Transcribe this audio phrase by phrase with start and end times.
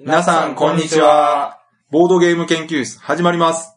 [0.00, 1.58] 皆さん、こんにちは。
[1.90, 3.76] ボードゲーム研究室、始まります。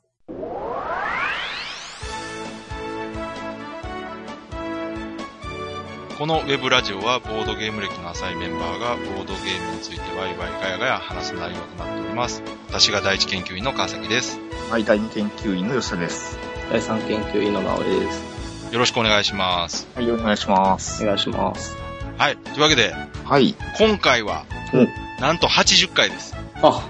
[6.19, 12.43] このウェブラジオはボードゲーム歴の浅いメンバーがボードゲームについてワイワイガヤガヤ話す内容となっております。
[12.67, 14.39] 私が第一研究員の川崎です。
[14.69, 16.37] はい、第二研究員の吉田です。
[16.69, 18.71] 第三研究員の直江です。
[18.71, 19.87] よろしくお願いします。
[19.95, 21.03] はい、お願いします。
[21.03, 21.75] お願いします。
[22.19, 22.37] はい。
[22.37, 22.93] というわけで、
[23.25, 24.87] はい、今回はうん、
[25.21, 26.35] なんと80回です。
[26.63, 26.89] あ、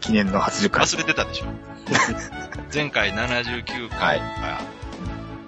[0.00, 0.84] 記念の80回。
[0.84, 1.46] 忘れてたでしょ
[2.72, 4.60] 前回79回が、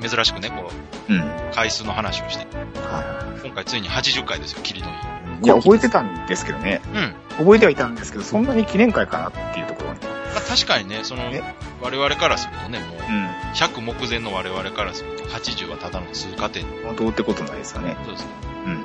[0.07, 0.73] 珍しくね、こ
[1.09, 1.21] うん。
[1.21, 2.45] う、回数の話をして、
[2.81, 4.95] は今回ついに80回ですよ、キリのいい。
[5.43, 5.45] い。
[5.45, 6.81] いや、覚えてたんですけどね。
[6.93, 7.15] うん。
[7.39, 10.01] 覚えてはいたんですけど、そんなに記念会かなっていうところに。
[10.01, 11.41] まあ、確かにね、そのえ、
[11.81, 13.27] 我々からするとね、もう、うん。
[13.55, 16.65] 100目前の我々からすると、80はただの通過点。
[16.85, 17.97] 本当ってことないですよね。
[18.05, 18.31] そうですね。
[18.67, 18.75] うん。
[18.75, 18.81] ま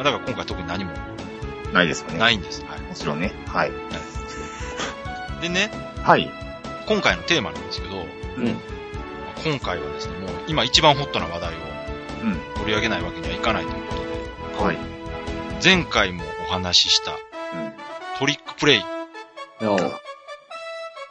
[0.00, 0.90] あ、だから今回特に何も
[1.72, 2.18] ないですよね。。
[2.18, 2.64] ないいんです。
[2.64, 2.80] はい。
[2.80, 3.32] もちろんね。
[3.46, 3.72] はい。
[5.40, 5.70] でね、
[6.02, 6.30] はい。
[6.86, 8.56] 今回のテーマなんですけど、うん。
[9.44, 11.56] 今回はですね、もう今一番ホットな話題を
[12.24, 12.40] うん。
[12.54, 13.94] 取り上げないわけにはいかないというこ
[14.56, 14.78] とで、はい。
[15.62, 17.18] 前回もお話ししたうん。
[18.18, 18.84] トリックプレイ
[19.62, 19.76] お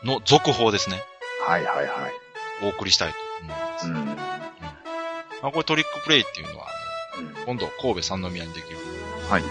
[0.06, 1.02] の続報ですね、
[1.46, 1.88] はいはいはい。
[2.64, 3.88] お送りしたいと思います。
[3.88, 3.96] うん。
[5.42, 6.68] まあ、これトリックプレイっていうのは、
[7.18, 8.78] うん今度神戸三宮にできる
[9.30, 9.44] はい。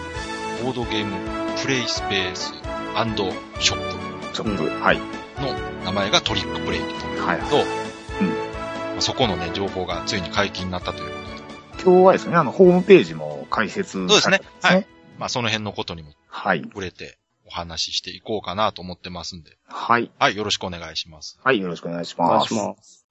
[0.61, 1.17] ボードゲーム
[1.59, 4.69] プレイスペースショッショップ。
[4.83, 4.99] はい。
[5.35, 5.53] プの
[5.85, 6.85] 名前がトリックプレイと、
[7.25, 7.39] はい。
[7.39, 11.15] まあそこのね、情報がついに解禁になったというこ
[11.77, 14.87] とで、今日はですね、あの、ホームページも開設そうですねされて
[15.17, 16.61] まあその辺のことにもはい。
[16.61, 20.11] 触れてお話ししていこうかなと思ってますんで、はい。
[20.19, 21.39] はい、よろしくお願いします。
[21.43, 21.59] はい。
[21.59, 22.75] よろしくお願いし願いします。
[22.77, 23.07] ます。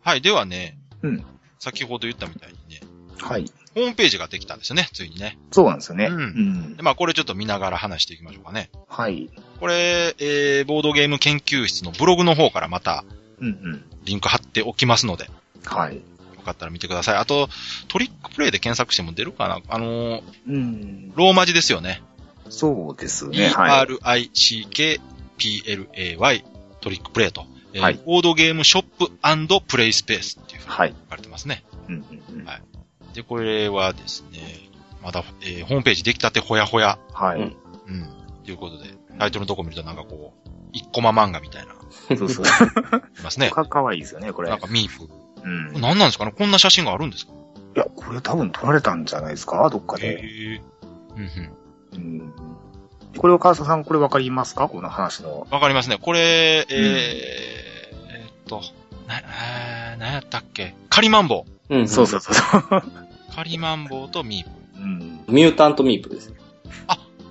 [0.00, 1.24] はい、ではね、うん。
[1.58, 2.80] 先ほど言ったみたいにね、
[3.20, 3.44] はい。
[3.78, 5.38] ホームページができたんですよね、ついにね。
[5.52, 6.06] そうなんですよね。
[6.06, 6.82] うんうんで。
[6.82, 8.70] まあこれちょっと見ながら話していきましょうかね。
[8.88, 9.28] はい。
[9.60, 13.04] これ、えー、ボードゲーム研究室のブログの方からまた
[13.40, 13.84] うんうん。
[14.04, 15.30] リンク貼っておきますので、よ
[15.64, 16.00] はい。
[16.44, 17.16] かったら見てください。
[17.16, 17.50] あと、
[17.88, 19.60] トリックプレイで検索しても出るかな？
[19.68, 21.12] あのーうん。
[21.14, 22.02] ローマ字ですよね。
[22.48, 23.48] そうですね。
[23.48, 23.72] はい。
[23.82, 26.44] E-R-I-C-K-P-L-A-Y
[26.80, 27.44] トリックプレイと。
[27.74, 29.10] えーはいボードゲームショップ
[29.66, 30.88] プレイスペースっていうふうにはい。
[30.88, 31.64] 書かれてますね。
[31.88, 32.04] うんうん
[32.40, 32.62] うんはい
[33.14, 34.38] で、これはですね、
[35.02, 36.98] まだ、えーホームページ出来たてほやほや。
[37.12, 37.40] はい。
[37.40, 38.08] うんうん。
[38.44, 41.74] ということで、タイトルのとこ見るとなんかこう、一コマ漫画みたいな、
[42.16, 42.44] そうそう。
[42.44, 42.48] い
[43.22, 43.50] ますね。
[43.50, 44.50] か、かわいいですよね、これ。
[44.50, 45.08] なんかミープ。
[45.42, 45.76] うん。
[45.76, 46.32] い何なんですかね？
[46.36, 47.32] こんな写真があるんですか？
[47.74, 49.68] や、これ多分撮られたんじゃないですか？
[49.70, 50.20] どっかで。
[50.20, 50.62] へえ。
[51.16, 51.22] うん
[51.94, 52.22] うん。
[52.22, 52.32] うん。
[53.16, 54.68] これは川佐さん、これわかりますか？
[54.68, 55.46] この話の。
[55.50, 55.98] わかりますね。
[56.00, 58.60] これ、えー、えーっと、
[59.06, 60.74] な、えー、何やったっけ？
[60.90, 61.57] カリマンボウ。
[61.70, 61.88] うん。
[61.88, 62.82] そうそうそうそう。
[63.34, 64.50] カリマンボウとミープ。
[64.82, 65.20] うん。
[65.28, 66.32] ミュータントミープです。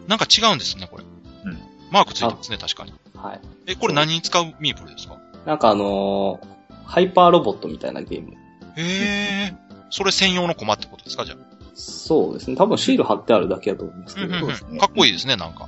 [0.07, 1.03] なんか違うんですね、これ。
[1.45, 1.57] うん。
[1.91, 2.93] マークついてますね、確かに。
[3.15, 3.41] はい。
[3.67, 5.17] え、これ何に使うミープルですか？
[5.45, 6.47] なんかあのー
[6.85, 8.31] ハイパーロボットみたいなゲーム。
[8.31, 8.35] へ
[8.77, 9.53] え。
[9.89, 11.37] それ専用のコマってことですかじゃあ？
[11.75, 12.55] そうですね。
[12.55, 14.27] 多分シール貼ってあるだけだと思いますけど。
[14.27, 15.67] うんうんそうですねかっこいいですね、なんか。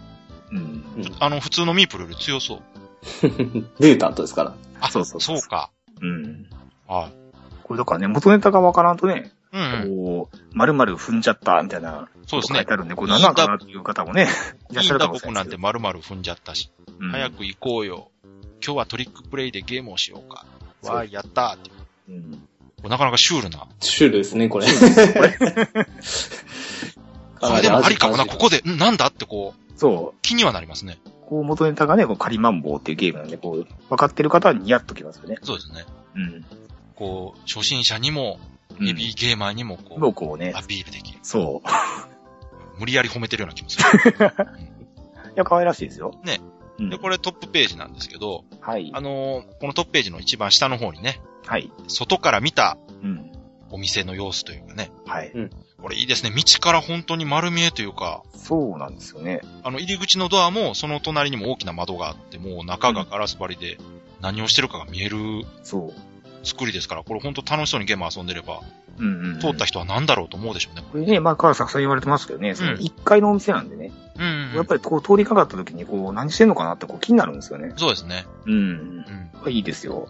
[0.52, 0.58] うん。
[0.58, 0.84] うん
[1.20, 2.62] あの、普通のミープルより強そう。
[3.28, 4.54] ミュータントですから。
[4.80, 5.70] あ、そうそうそうそうか。
[6.02, 6.46] うん。
[6.88, 7.14] はい。
[7.70, 10.06] これだからね、元ネタがわからんとね、うんうん。
[10.06, 12.74] こう、丸々踏んじゃった、みたいなそうですね書いて。
[12.74, 14.28] あるんで、これ何なんかなっていう方もね、
[14.72, 15.62] いらっしゃるかもしれないですけど。
[15.62, 16.72] 僕なんて丸々踏んじゃったし。
[17.00, 18.10] うん早く行こうよ。
[18.66, 20.48] 今日はトリックプレイでゲームをしようか。
[20.82, 21.70] わーい、やったーって。
[22.10, 22.32] うん。
[22.90, 23.68] なかなかシュールな。
[23.82, 24.66] シュールですね、これ。
[27.40, 30.98] これでもありかもな、ここで、んなんだってこう、そ気にはなりますね。
[31.06, 31.10] う。
[31.28, 35.38] こう、元ネタがね、こう、カリマンボウっていうゲームなんで、こう、分かってる方はニヤッときますよね。
[35.44, 35.86] そうですね。
[36.16, 36.46] うん。
[37.00, 41.20] こう、初心者にも、うんヘビーゲーマーにも、こう、もうこうねア、ピールできる。
[41.24, 41.70] そう。
[42.80, 43.84] 無理やり褒めてるような気もする。
[45.36, 46.14] いや、可愛らしいですよ。
[46.24, 46.40] ね。
[46.78, 46.90] うん。
[46.90, 49.02] で、これトップページなんですけど、はいあ。
[49.02, 51.70] のーこのトップページの一番下の方にね、はい。
[51.88, 53.32] 外から見たうん。
[53.72, 55.32] お店の様子というかね、はい。
[55.82, 56.32] これいいですね。
[56.32, 59.42] 道から本当に丸見えというか、そうなんですよね。
[59.64, 63.78] あの、入り口のドアも、その隣にも大きな窓があって、もう中がガラス張りで、
[64.22, 65.18] 何をしてるかが見える
[65.64, 65.94] そう。
[66.44, 68.62] 作りですから、これ本当楽しそうにゲーム遊んでれば、
[68.98, 69.40] うんうん、うん。
[69.40, 70.84] 通った人は何だろうと思うでしょうね。
[70.92, 77.74] これね、まあ、川崎さん言われてますけどね、そのうん1階のお店なんでね、うん、やっぱりこう通りかかった時にこう何してんのかなってこう気になるんですよね。
[77.78, 78.26] そうですね。
[78.46, 79.06] うん。
[79.44, 79.52] うん。
[79.52, 80.10] いいですよ。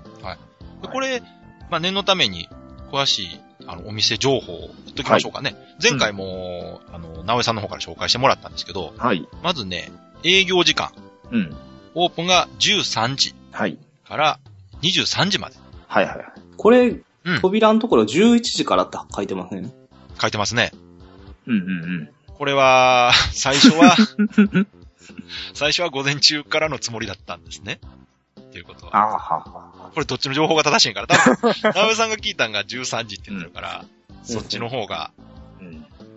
[0.82, 1.22] でこれ、
[1.70, 2.50] まあ、念のために、
[2.92, 5.56] 詳しい、あの、お店情報を言っときましょうかね。
[5.82, 9.28] 前回も、あの、直江さんの方から紹介してもらったんですけど、はい。
[9.44, 9.92] まずね、
[10.24, 10.92] 営業時間。
[11.32, 11.56] うん。
[11.94, 13.78] オープンが13時はい。
[14.08, 14.40] から
[14.82, 15.56] 23時まで。
[15.90, 16.18] はいはい。
[16.56, 17.04] これ、うん
[17.42, 19.70] 扉のところ11時からって書いてますね。
[20.22, 20.72] 書いてますね。
[21.46, 21.64] うんうんう
[22.04, 22.10] ん。
[22.34, 23.96] これは、 最初は、
[25.54, 27.82] 最初は午前中からのつもりだったんですね。
[28.40, 28.96] っていうことは。
[28.96, 29.92] ああ、はは。
[29.94, 31.08] これどっちの情報が正しいんから。
[31.08, 33.86] 多分、ナウさんが聞いたんが13時って言ってるから、
[34.24, 35.30] そっちの方がうん。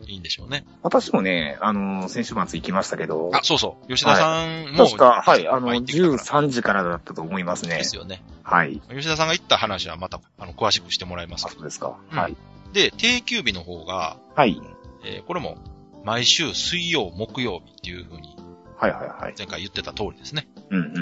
[0.06, 0.64] いいんでしょうね。
[0.82, 3.88] 私もね、あの、先週末行きましたけど、あ、そうそう。
[3.88, 7.84] 吉田さんも、確か、はい、あの、入ってきたから13時からだったと思いますねで。
[7.84, 8.22] すよね。
[8.42, 8.80] はい。
[8.90, 11.46] 吉田さんが言った話はまた、あの、詳しくしてもらいます。
[11.48, 11.96] そうですか。
[12.10, 12.36] うんはい。
[12.72, 14.60] で、定休日の方が、はい。
[15.04, 15.58] えーこれも、
[16.04, 18.36] 毎週水曜、木曜日っていう風に
[18.82, 19.34] はいはいはい。
[19.38, 20.48] 前回言ってた通りですね。
[20.70, 20.96] うんうん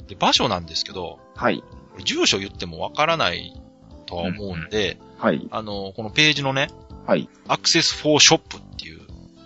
[0.00, 0.06] うん。
[0.08, 1.62] で、場所なんですけど、はい。
[2.04, 3.60] 住所言ってもわからない
[4.06, 5.46] とは思うんで、はい。
[5.52, 6.70] あの、このページのね、
[7.08, 7.26] はい。
[7.48, 9.00] アクセスフォーショップっていう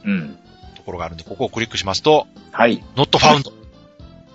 [0.04, 0.38] うん。
[0.74, 2.82] ところがあるんで、ここをクリックしますと、はい。
[2.96, 3.52] not found。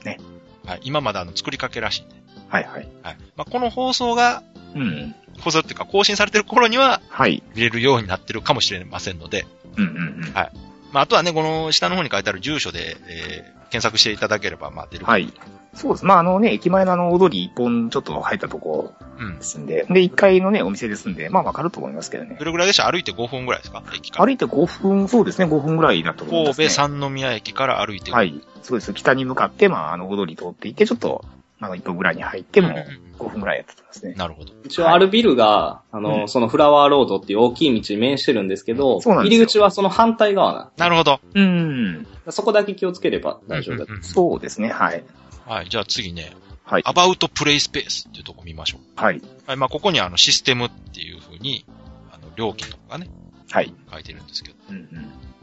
[0.05, 0.17] ね。
[0.65, 0.79] はい。
[0.83, 2.15] 今まだあの作りかけらしいんで。
[2.47, 2.87] はいはい。
[3.03, 3.17] はい。
[3.35, 4.43] まあ、この放送が、
[4.73, 5.13] うん。
[5.41, 7.43] 放送っていうか更新されてる頃にははい。
[7.53, 9.45] 見れるようになってるかもしれませんので、
[9.75, 10.33] うんうんうん。
[10.33, 10.51] はい
[10.93, 15.05] まあ、あとはね、この下の方に書いてある住所で、えー検索していただければ、まあ、出る。
[15.05, 15.33] はい。
[15.73, 16.05] そうです。
[16.05, 19.43] まあ、あのね、駅前のあの、踊り一本ちょっと入ったとこうんで。
[19.43, 22.45] すんで、で、1階のね、お店ですんで、まあ、わかると思いますけどねど。
[22.45, 22.89] れぐらいでした？
[22.91, 23.83] 歩いて5分ぐらいですか？
[23.95, 24.25] 駅から。
[24.25, 26.67] 歩いて5分、そうですね、5分ぐらいだと思います、ね。
[26.67, 28.17] 神戸三宮駅から歩いて5分。
[28.17, 28.41] はい。
[28.63, 28.93] そうです。
[28.93, 31.23] 北に向かって、まあ、あの、踊り通っていって、ちょっと、
[31.59, 34.13] まあ、1分ぐらいに入っても、うんうんうん5分ぐらいやったと思いますね。
[34.13, 34.53] なるほど。
[34.63, 40.71] 一応あるビルが、あの、うんそのフラワーロードっていう大きい道に面してるんですけど、そうなんですよ入り口はその反対側な。
[40.77, 41.19] なるほど。
[41.33, 42.07] うん。
[42.29, 45.03] そこだけ気をつければ大丈夫だうんうんうんそうですね、はい。
[45.45, 45.69] はい。
[45.69, 46.31] じゃあ次ね、
[46.63, 46.81] はい。
[46.83, 49.01] About Play Space っていうとこ見ましょう。
[49.01, 49.21] はい。
[49.45, 49.57] はい。
[49.57, 51.65] まあ、ここにあの、システムっていう風に、
[52.11, 53.09] あの、料金とかがね、
[53.49, 53.73] はい。
[53.91, 54.57] 書いてるんですけど。
[54.69, 54.87] うん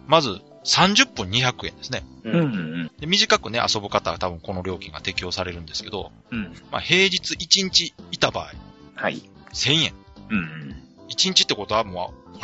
[0.06, 2.02] まず、30分200円ですね。
[2.24, 2.32] うん。
[2.32, 2.46] うんう
[2.84, 6.38] んで短くね、遊ぶ方は多分この料金が適用されるんですけど、うん。
[6.38, 6.52] うん。
[6.70, 8.52] まあ、平日1日いた場合、
[8.94, 9.22] はい。
[9.52, 9.94] 1000円。
[10.30, 10.76] うんうん。
[11.08, 12.40] 1日ってことはもう、こ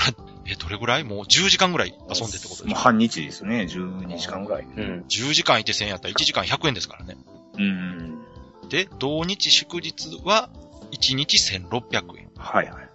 [0.46, 1.04] れ、え、どれぐらい？
[1.04, 1.94] もう10時間ぐらい遊
[2.26, 3.66] んでってことでしょもう半日ですね。
[3.70, 4.64] 12時間ぐらい。
[4.64, 5.04] うん。
[5.08, 7.16] 10時間いて1000円やったら1時間100円ですからね。
[7.58, 8.18] うん。
[8.68, 10.50] で、同日祝日は
[10.92, 12.30] 1日1600円。
[12.36, 12.90] はいはい。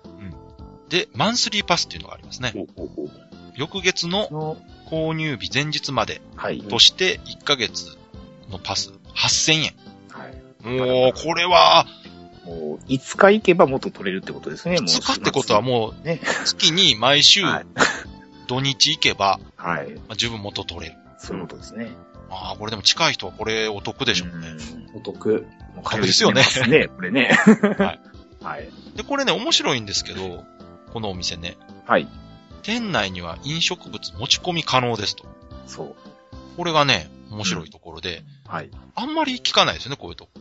[0.90, 2.54] で、マンスリーパスっていうのがありますね。
[2.56, 3.10] おおお
[3.56, 6.62] 翌月のの、購入日前日まではい。
[6.62, 7.98] として1ヶ月
[8.50, 9.74] のパス8000円。
[10.10, 10.80] はい。
[10.80, 11.86] もう、これは、
[12.46, 14.86] もう、5日行けばもっと取れるってことですね、もう。
[14.86, 16.22] 2日ってことはもう、ね。
[16.46, 17.66] 月に毎週はい。
[18.48, 19.92] 土日行けば、はい。
[19.96, 20.98] まあ、十分元取れる。
[21.18, 21.90] そういうことですね。
[22.30, 24.50] ああ、これでも近い人はこれお得でしょうね。
[24.50, 24.58] ん
[24.96, 25.48] お得。
[25.76, 27.32] もう得ですよねね、 これね。
[27.78, 28.00] はい。
[28.44, 28.70] はい。
[28.96, 30.44] で、これね、面白いんですけど、
[30.94, 32.08] このお店ね、はい。
[32.66, 35.26] 店内には飲食物持ち込み可能ですと。
[35.68, 35.96] そう。
[36.58, 38.72] これがね、面白いところで、はい。
[38.96, 40.32] あんまり聞かないですよね、こういうとこ。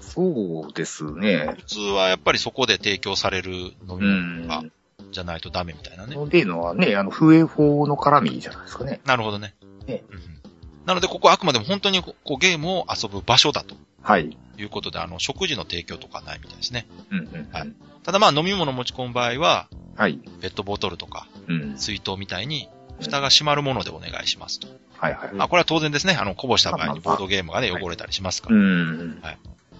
[0.00, 1.54] そうですね。
[1.58, 4.46] 普通はやっぱりそこで提供される飲みう物ん。
[4.46, 4.62] が
[5.10, 6.14] じゃないとダメみたいなね。
[6.14, 9.00] のでのはね、あの、笛法の絡みじゃないですかね。
[9.04, 9.54] なるほどね。
[9.86, 10.22] ねうんうん
[10.84, 14.36] なので、ここはあくまでも本当にこうゲームを遊ぶ場所だとはい。
[14.58, 16.88] いうことで、あの、食事の提供とかないみたいですね。
[17.10, 17.48] うんうん。
[17.52, 20.18] はいただまあ、飲み物持ち込む場合は、はい。
[20.40, 21.78] ペットボトルとかうん。
[21.78, 22.68] 水筒みたいに、
[23.00, 24.68] 蓋が閉まるものでお願いしますと。
[24.96, 25.34] はいはい。
[25.34, 26.14] まあ、これは当然ですね。
[26.14, 28.58] あの、こぼした場合にボードゲームがね、はい汚れたりしますかうら。
[28.58, 29.20] ん。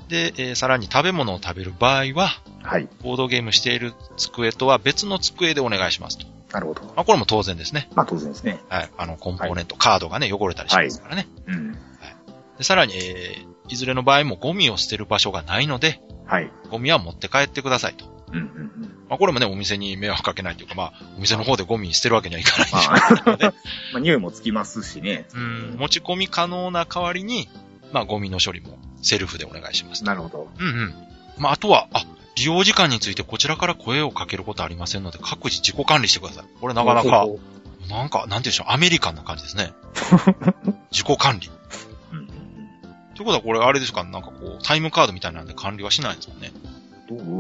[0.09, 2.31] で、えーさらに食べ物を食べる場合は、
[2.63, 2.89] はい。
[3.03, 6.27] ボードゲームしている机とは別の机でお願いしますと。
[6.53, 6.83] なるほど。
[6.83, 7.89] まあ、これも当然ですね。
[7.95, 8.61] まあ当然ですね。
[8.69, 8.91] はい。
[8.99, 11.29] あの、コンポーネント、カードがね、汚れたりしますからね。
[11.47, 11.73] うん。
[12.59, 16.51] で、さらに、えーいずれの場合もゴミを捨てる場所がないので、はい。
[16.69, 18.05] ゴミは持って帰ってくださいと。
[18.33, 18.45] うんうんう
[18.87, 19.02] ん。
[19.13, 23.45] まあ、これもね、お店に迷惑かけないというか、まあ、お店の方でゴミ捨てるわけにはいかないでましょうからね。
[23.45, 23.53] あ、
[23.93, 25.27] まあ 匂いもつきますしね。
[25.35, 27.51] うん、持ち込み可能な代わりに、
[27.93, 30.03] まあ、ゴミの処理もセルフでお願いします。
[30.05, 30.49] なるほど。
[30.59, 30.95] うんうん。
[31.37, 36.45] まあ、あとは、あ、利用時間についてこちらから声をかけることありませんので、各自自己管理してください。
[36.63, 37.27] これなかなか、
[37.91, 39.75] なんか、なんていうんでしょう、アメリカンな感じですね。
[40.91, 41.51] 自己管理。
[42.13, 42.33] うんうん
[43.15, 44.05] ということはこれあれですか？
[44.05, 46.51] なんかこう、タイムカードみたいなんで管理はしないんですもんね？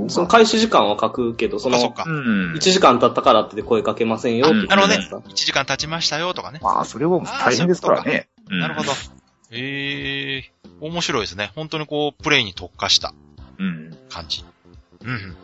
[0.08, 2.04] その開始時間は書くけど、その、か。
[2.06, 2.58] うん1。
[2.58, 5.42] 時間経ったからって声かけませんよって言ってなるほどねるじゃないですか。
[5.42, 6.60] 1時間経ちましたよとかね。
[6.62, 8.28] まあ、それは大変ですからね。
[8.50, 8.92] うんなるほど。。
[9.50, 11.52] ええー、面白いですね。
[11.54, 13.14] 本当にこう、プレイに特化した
[13.58, 13.96] うん。
[14.08, 14.44] 感じ。
[15.02, 15.36] うんうん。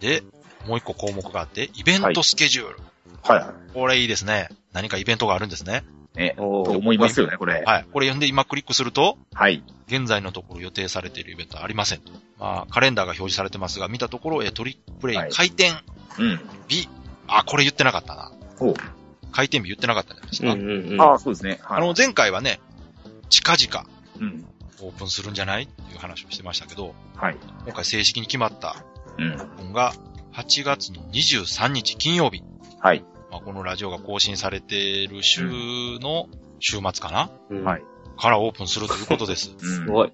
[0.00, 0.22] で、
[0.66, 2.76] もう一個項目があって、イベントスケジュール。
[3.22, 4.48] はいはこれいいですね。
[4.72, 5.84] 何かイベントがあるんですね。
[6.16, 6.18] い。
[6.18, 6.34] ね。
[6.36, 7.62] と思いますよね、これ。
[7.64, 7.86] はい。
[7.92, 9.62] これ読んで今クリックすると、はい。
[9.86, 12.12] 現在のところ予定されているイベントはありませんと。
[12.38, 15.74] まあ、カレンダーが表示されてますが、見たところ、え、トリックプレイはい開店
[16.18, 16.40] うん。
[16.68, 16.88] 日。
[17.28, 18.32] あ、これ言ってなかったな。
[18.60, 18.74] お
[19.32, 20.54] 開店日言ってなかったんじゃないですうんか。
[20.54, 21.00] うんうん。
[21.00, 21.58] ああ、そうですね。
[21.62, 21.78] はい。
[21.78, 22.60] あの、前回はね、
[23.28, 23.86] 近々
[24.20, 24.44] うん。
[24.82, 27.36] オープンするんじゃないっていう話をしてましたけど、はい。
[27.64, 28.84] 今回正式に決まった
[29.18, 29.36] うん。
[29.68, 29.94] のが、
[30.34, 32.42] 8月の23日金曜日。
[32.78, 33.02] はい。
[33.36, 35.42] まあ、このラジオが更新されてる週
[36.00, 36.28] の
[36.60, 37.82] 週末かな、うんはい。
[38.18, 39.52] からオープンするということです。
[39.52, 39.58] うん。
[39.60, 40.12] すごい。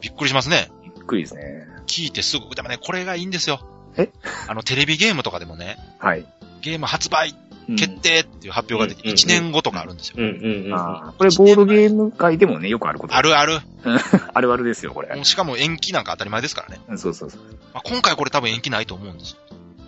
[0.00, 0.70] びっくりしますね。
[0.82, 1.68] びっくりですね。
[1.86, 3.60] 聞いてすぐ、でもね、これがいいんですよ。
[3.98, 4.08] え？
[4.48, 6.26] あの、テレビゲームとかでもね、はい。
[6.62, 7.34] ゲーム発売
[7.68, 10.16] うん決定っていう発表ができうん1年後とかあるんですよ。
[10.18, 10.74] うんうんうん。
[10.74, 13.14] あーこれボードゲーム界でもね、よくあること。
[13.14, 13.60] あるある。
[14.34, 15.24] あるあるですよ、これ。
[15.24, 16.80] しかも延期なんか当たり前ですからね。
[16.88, 17.40] うんそうそうそう。
[17.74, 19.36] まあ、今回これ多分延期ないと思うんですよ。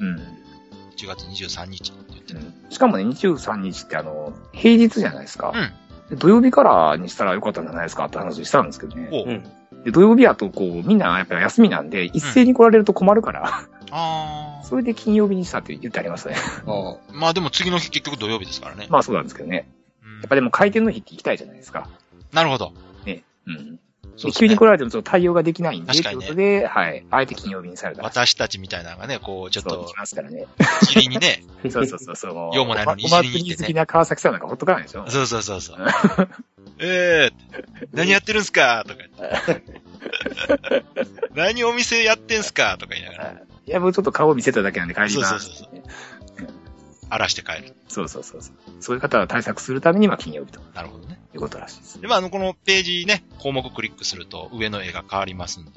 [0.01, 0.17] うん。
[0.97, 1.93] 1月23日
[2.71, 5.53] しかもね、23日ってあの、平日じゃないですか。
[5.55, 5.73] うん
[6.09, 9.43] で土曜日からにしたらよかったんじゃないですかって話したんですけどね。
[9.85, 16.37] で土曜日やとこう、みんなやっぱり休みなんで、一斉に来られると困るから、 あそれで金曜日にしたって言ってありますね。
[16.67, 16.97] あー。
[17.13, 18.87] まあでも次の日結局土曜日ですからね。
[18.91, 19.69] まあそうなんですけどね。
[20.05, 21.89] うんやっぱでも回転の日って行きたいじゃないですか。
[22.33, 22.73] なるほど。
[23.05, 23.25] ね。
[23.47, 23.79] うん。
[24.17, 27.05] ね急に来られてもちょっと対応ができないんで、ということで、はい。
[27.11, 28.09] あえて金曜日にされたら。
[28.09, 30.47] 私たちみたいなのがね、こう、ちょっとそう来、ますからね。
[30.89, 32.57] 霧にね、 そうそうそうそう。
[32.57, 35.09] 用もないのにに行ってねお祭り好きな川崎さんなんかほっとかないでしょ。
[35.09, 35.77] そうそうそうそう。
[36.79, 37.33] ええ
[37.93, 39.85] 何やってるんすかとか言って。
[41.35, 43.33] 何お店やってんすかとか言いながら、
[43.67, 45.15] いや、もうちょっと顔見せただけなんで帰ります。
[45.15, 45.83] そうそうそう
[47.11, 47.75] 荒らして帰る。
[47.89, 48.55] そうそうそうそう。
[48.81, 51.21] そういう方は対策するためには金曜日となるほどね。
[51.35, 52.01] いうことらしいです。
[52.01, 55.71] で、まあ、あの、このページね、項目クリックすると上の絵が変わりますんで、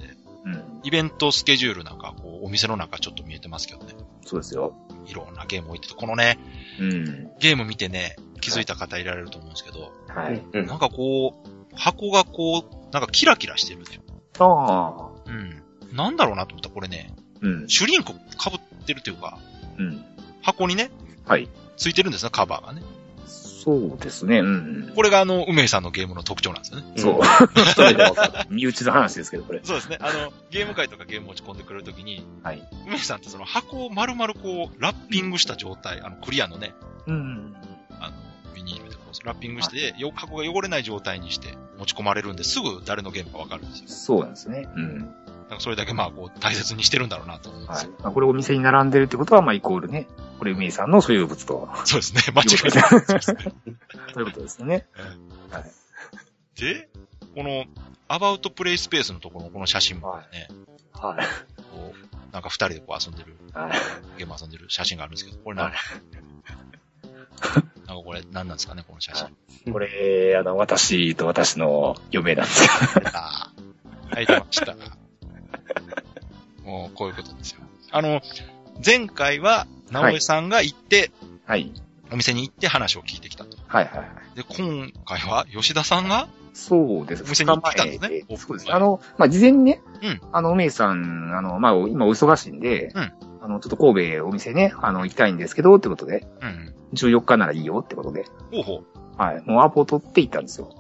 [0.46, 0.80] うん。
[0.84, 3.94] イベントスケジュールなんか、こう、お店の中ちょっと見えてますけどね。
[4.26, 4.74] そうですよ。
[5.06, 6.40] いろんなゲーム置いてて、このね、
[6.80, 7.32] うん。
[7.40, 10.42] ゲーム見てね、気づいた方いられると思うんですけど、はい。
[10.54, 10.66] うん。
[10.66, 14.02] なんかこう、箱がこう、なんかキラキラしてるんですよ。
[14.40, 15.30] ああ。
[15.30, 15.64] うん。
[15.96, 17.68] なんだろうなと思ったらこれね、うん。
[17.68, 18.18] シュリンク被
[18.56, 19.38] ってるというか、
[19.78, 20.06] うん。
[20.42, 20.92] 箱にね、
[21.28, 21.50] はい。
[21.76, 22.82] ついてるんですね、カバーがね。
[23.28, 24.40] そうですね。
[24.40, 24.94] うん。
[24.96, 26.94] これがあの、梅井さんのゲームの特徴なんですよね。
[26.96, 27.20] そう。
[28.50, 29.60] 身内の話ですけど、これ。
[29.62, 29.98] そうですね。
[30.00, 32.64] あの、ゲーム会とかゲーム持ち込んでくれるときに、はい。
[32.88, 36.74] 梅井さんってその箱を丸々こう、ラッピングした状態、あの、クリアのね、
[37.08, 37.56] うん。
[38.00, 38.16] あの、
[38.56, 43.86] ビニールでこう、ラッピングして、よ箱が汚れない状態にして持ち込まれるんで、すぐ誰のゲームかわかるんですよ。
[43.90, 44.70] そうなんですね。
[44.76, 45.14] うん。
[45.50, 47.92] なんかそれだけまあ、こう、大切にしてるんだろうなと思うんですよ。。
[47.94, 50.08] はいまあ、これお店に並んでるってことは、まあ、イコールね、
[50.40, 52.22] これ、梅井さんの所有物と、そうですね。
[52.34, 53.22] 間違いない。
[53.22, 54.86] そういうことですよね。
[56.60, 56.90] で、
[57.36, 57.66] この、
[58.10, 60.48] アバウトプレイスペースのところのこの写真もね、
[60.94, 61.26] はい。
[61.72, 63.72] こう、なんか二人でこう遊んでる、はい。
[64.18, 65.78] ゲーム遊んでる写真があるんですけど、これなんか、
[67.86, 69.72] なんかこれ何なんですかね、この写真。
[69.72, 73.08] これ、あの、私と私の嫁なんですけど。
[73.10, 73.52] あ
[74.12, 74.76] あ、はい、出ました。
[76.68, 77.62] もう、こういうことですよ。
[77.92, 78.22] あの、
[78.86, 81.12] 前回は、直江さんが行って、
[81.46, 81.72] はい。
[82.12, 83.58] お店に行って話を聞いてきたと。
[83.68, 84.08] はいはいはい。
[84.36, 87.24] で、今回は、吉田さんが、そうです。
[87.24, 88.68] お店に行ってきたんですねそうです。
[88.68, 96.74] はいあの、まあ、事前にね、うんあの、梅井さん、あの、まあ、今お忙しいんで、うんあの、ちょっと神戸お店ね、あの、行きたいんですけど、ってことで、うん。
[96.94, 99.22] 14日ならいいよってことで、ほうほう。
[99.22, 99.42] はい。
[99.46, 100.74] もうアポを取って行ったんですよ。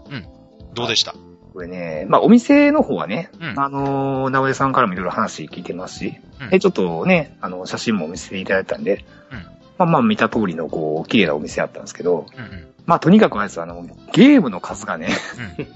[0.73, 1.13] どうでした？
[1.57, 9.37] これね、まあ、お店の方はね、うんあのー、直江さんからもいろいろ話聞いてますし、うんで、ちょっとね、あの、写真も見せていただいたんで、うん
[9.79, 12.67] まあまあ見た通りの、こう、綺麗なお店あったんですけど、うんうん。
[12.85, 15.09] まあとにかくあれですあの、ゲームの数がね、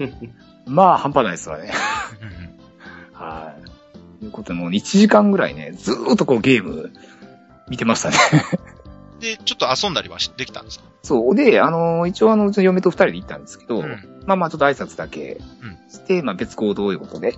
[0.66, 1.72] まあ半端ないですわね。
[3.12, 4.20] はい。
[4.20, 6.92] ということで、もう1時間ぐらいね、ずーっとこうゲーム
[7.68, 8.16] 見てましたね。
[9.22, 10.84] で、ちょっと遊んだりはしできたんですか？
[11.02, 11.34] そう。
[11.34, 15.40] で、あのー一応あの、うちの嫁と二人で行ったんですけど、うんまあまあちょっと挨拶だけ
[15.90, 17.36] して、まあ別行動ということで、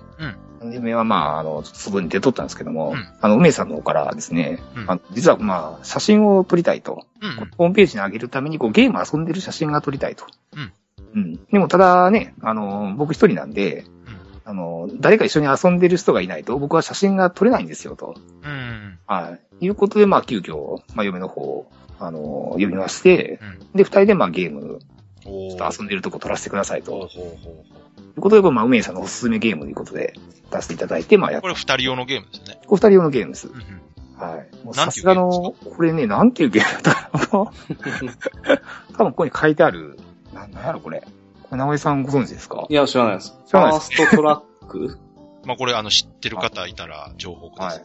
[0.71, 7.05] 嫁はまあ、あの、ちょっと外に出とったんですけども、うんあの、梅さんの方からですね、うんあの実はまあ、写真を撮りたいと。
[7.21, 7.51] うんうん。
[7.57, 10.25] ホームページに上げるために、こう、ゲーム遊んでる写真が撮りたいと。
[10.55, 10.73] うん。
[11.15, 11.45] うん。
[11.51, 13.85] でも、ただね、あの、僕一人なんで、
[14.45, 18.15] あの、誰か一緒に遊んでる人がいないと、僕は写真が撮れないんですよ、と。
[18.43, 18.51] うん。
[18.51, 18.99] うん。
[19.07, 19.65] はい。
[19.65, 23.77] いうことで、まあ、急遽、まあ、嫁の方を、あの、呼びまして、うん。
[23.77, 24.79] で、二人で、まあ、ゲーム、
[25.25, 27.09] おちょっと遊んでるとこ撮らせてくださいと。
[28.15, 30.13] いうことで、まあ、梅さんのおすすめゲームということで、
[30.51, 31.39] 出していただいて、まあ、やう。
[31.39, 32.61] っこれ二人用のゲームですよね。
[32.67, 33.51] こう二人用のゲームですう。
[33.51, 33.61] んうん。
[34.17, 34.65] はい。
[34.65, 37.51] もうさすがの、これね、なんていうゲームだったかな
[38.97, 39.97] 多分ここに書いてある、
[40.33, 41.03] な、なんやろこれ。
[41.55, 42.65] これ、直江さんご存知ですか？
[42.69, 43.33] いや、知らないです。
[43.47, 44.99] 知らないですファーストトラック
[45.45, 47.83] まあこれあの知ってる方いたら情報ください。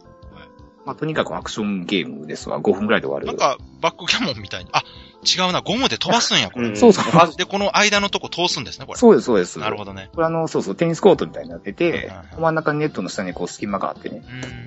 [0.83, 2.59] まあ、とにかくアクションゲームですわ。
[2.59, 3.27] 5分ぐらいで終わる。
[3.27, 4.81] なんか、バックキャモンみたいに、あ、
[5.23, 6.71] 違うな、ゴムで飛ばすんや、これ。
[6.71, 7.05] んそうそう
[7.37, 8.97] で、この間のとこ通すんですね、これ。
[8.97, 9.59] そうです、そうです。
[9.59, 10.09] なるほどね。
[10.15, 14.23] これあの、そうそう、テニスコートみたいになっててうんうん、真ん中にネットの下にこう隙間があってね。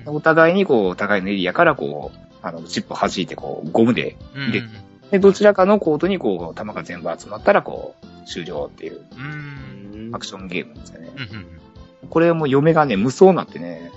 [0.07, 0.15] うん。
[0.15, 4.51] お互いにこう、お互いのエリアからこう、あの、チップを弾いてこう、ゴムで、うん。
[4.53, 4.63] で
[5.11, 10.15] で、どちらかのコートにこう、球が全部集まったらこう、終了っていううん。
[10.15, 11.11] アクションゲームですよね。
[11.17, 12.09] うん。
[12.09, 13.91] これもう嫁がね、無双になってね、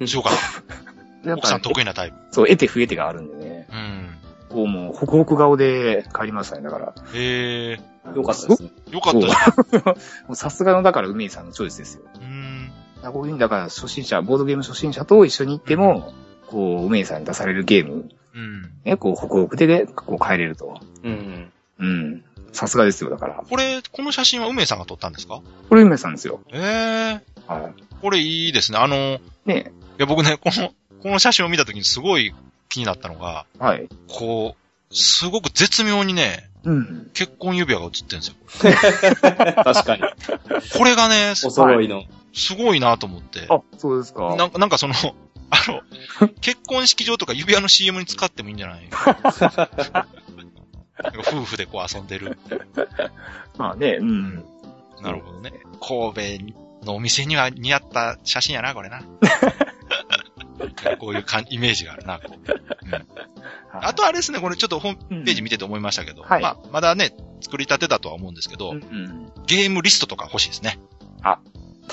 [0.00, 0.06] うん。
[0.06, 0.36] しようかな。
[1.30, 2.16] やっぱ奥さん得意なタイプ。
[2.30, 3.68] そう、得て増えてがあるんでね。
[3.72, 4.22] うん。
[4.52, 6.94] 構もう、ホクホク顔で帰りましたね、だから。
[7.14, 7.80] へえ、
[8.14, 8.70] よかったですね。
[8.90, 9.14] よかっ
[10.28, 12.02] た さすがの、だから、梅井さんのチョイスですよ。
[12.14, 12.68] うーん。
[12.96, 16.12] だからこういうふうに、だから、初心者、ボードゲーム初心者と一緒に行っても、
[16.52, 18.70] こう、梅井さんに出されるゲーム、うん。
[18.84, 20.78] ね、こう、ホクホクで、こう、帰れると。
[21.02, 21.52] うん。
[21.78, 22.24] うん。
[22.52, 23.42] さすがですよ、だから。
[23.48, 25.40] これ、この写真は梅さんが撮ったんですか？
[25.70, 26.40] これ梅井さんですよ。
[26.52, 27.70] ええは
[28.02, 28.78] これいいですね。
[28.78, 29.20] あの、いい。
[29.46, 32.34] ねや僕ね、この、この写真を見た時にすごい
[32.68, 33.88] 気になったのが、はい。
[34.08, 34.54] こ
[34.90, 37.10] う、すごく絶妙にね、うん。
[37.14, 38.36] 結婚指輪が写ってるんですよ。
[39.64, 40.02] 確かに。
[40.78, 42.04] これがね、お揃いの。
[42.34, 43.46] すごいなと思って。
[43.48, 44.36] あ、そうですか。
[44.36, 44.94] なんか、なんかその、
[45.54, 45.82] あの、
[46.40, 48.88] 結婚式場とか指輪の CM に使ってもいいんじゃない？
[51.30, 52.38] 夫婦でこう遊んでる。
[53.58, 54.44] まあね、うん。
[55.00, 55.52] なるほどね。
[55.80, 56.48] 神
[56.80, 59.02] 戸のお店には似合った写真やな、これな。
[60.98, 62.34] こういうかんイメージがあるな、こう。
[62.34, 63.06] うん
[63.74, 69.32] あとあれですね、これちょっとホームページ見てて思いましたけど、はいまあ、まだね、作り立てだとは思うんですけど、うんうん。
[69.46, 70.78] ゲームリストとか欲しいですね。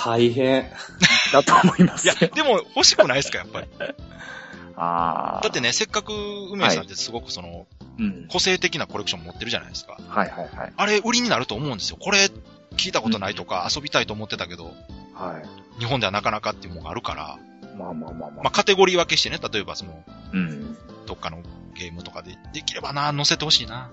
[0.03, 0.70] 大変。
[1.34, 2.34] だと思いますいや、よ。
[2.34, 3.68] でも欲しくないですか、やっぱり。
[4.75, 5.41] ああ。
[5.44, 6.13] だってね、せっかく
[6.51, 7.68] 梅さんってすごくその、
[8.00, 8.27] うん。
[8.29, 9.98] 個性的なコレクション持ってるじゃないですか。
[10.08, 10.74] はいはいはい。
[10.75, 11.98] あれ、売りになると思うんですよ。
[12.00, 12.29] これ、
[12.77, 14.74] 聞いたことないとか、遊びたいと思ってたけど、
[15.13, 15.41] は
[15.77, 15.79] い。
[15.79, 17.38] 日本ではなかなかっていうものがあるから、
[17.77, 18.44] まあまあまあまあ。
[18.44, 20.03] まあ、カテゴリー分けしてね、例えばその、
[20.34, 20.77] うん。
[21.06, 23.89] どっかのゲームとかで、できればな、載せてほしいな。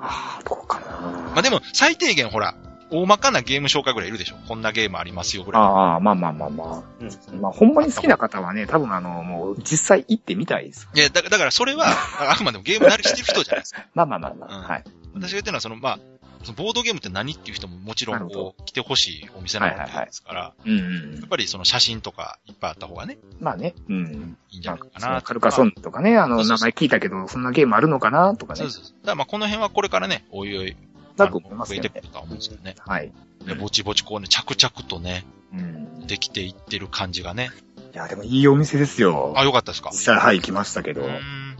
[0.00, 0.86] ああ、どうかな。
[1.00, 2.54] まあ、でも、最低限ほら、
[2.90, 4.36] 大まかなゲーム紹介ぐらいいるでしょ。
[4.46, 5.62] こんなゲームありますよ、ぐらい。
[5.62, 7.08] ああ、まあまあまあまうん。
[7.08, 7.12] あ。
[7.40, 10.88] まあ、ほんまに好きな方はね、多分あの、もう、実際行ってみたいです。
[10.94, 13.84] いや、だだからそれは、ああくまでもゲーム慣れしてる人じゃないですか。
[13.94, 14.56] まあまあまあまあ。
[14.58, 14.84] うんはい。
[15.14, 15.98] 私が言ってるのは、その、まあ、
[16.44, 21.28] そのボードゲームって何っていう人ももちろなんこう、来てほしいお店なわけですから、うんうんやっ。
[21.28, 23.74] ぱりその写真とかいっぱいあった方がね、まあね。
[23.88, 24.36] うん。
[24.50, 25.22] いいんじゃまあないかな。
[25.22, 28.70] カルカソンヌとかね、あの、名前聞いたけど、そんなゲームあるのかなとかねそう。
[28.70, 28.92] そうそう。
[29.00, 30.76] だからまあこの辺はこれからね、おいおい、
[31.16, 32.06] だと思いますよね増えてく。
[32.06, 32.74] るとは思うんですけどね。
[32.78, 33.12] はい。
[33.46, 36.06] でぼちぼちこうね、着々とね、うん。
[36.06, 37.50] できていってる感じがね。
[37.94, 39.32] いや、でもいいお店ですよ。
[39.36, 39.90] あ、よかったですか？
[39.92, 41.02] 実際、はい、行きましたけど。
[41.02, 41.56] うーん。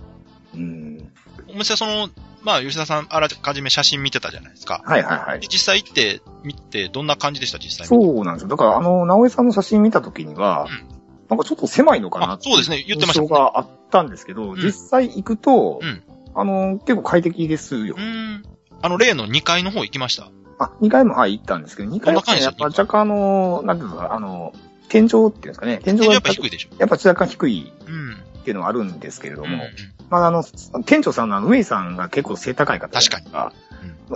[0.54, 1.12] うん。
[1.48, 2.09] お店はその、
[2.42, 4.83] まあ、吉田さんあらかじめ写真見てたじゃないですか。
[4.85, 5.48] はいはいはいで。
[5.48, 8.04] 実際行って、見て、どんな感じでした、実際に。
[8.07, 8.48] そうなんですよ。
[8.48, 10.68] だから、あの、直江さんの写真見たときには、
[11.28, 16.02] なんかちょっと狭いのかなあそうですね言ってましたがあったんですけど、ん実際行くと、うん
[16.37, 18.00] あの、結構快適ですよう。
[18.00, 18.02] ー
[18.37, 18.42] ん。
[18.87, 20.31] あの、例の2階の方行きました？
[20.59, 24.53] あ、2回も、はい、行ったんですけど、2回はね、やっぱ若干あの、なんていうのかな、あの、
[24.88, 26.75] 天井っていうんですかね、天井がやっぱ低いでしょ？
[26.79, 28.14] やっぱ若干低いうん。
[28.14, 29.61] っていうのはあるんですけれども、うんうん
[30.09, 30.44] まああの、
[30.85, 33.33] 店長さんのあの、上井さんが結構背高い方確かにに。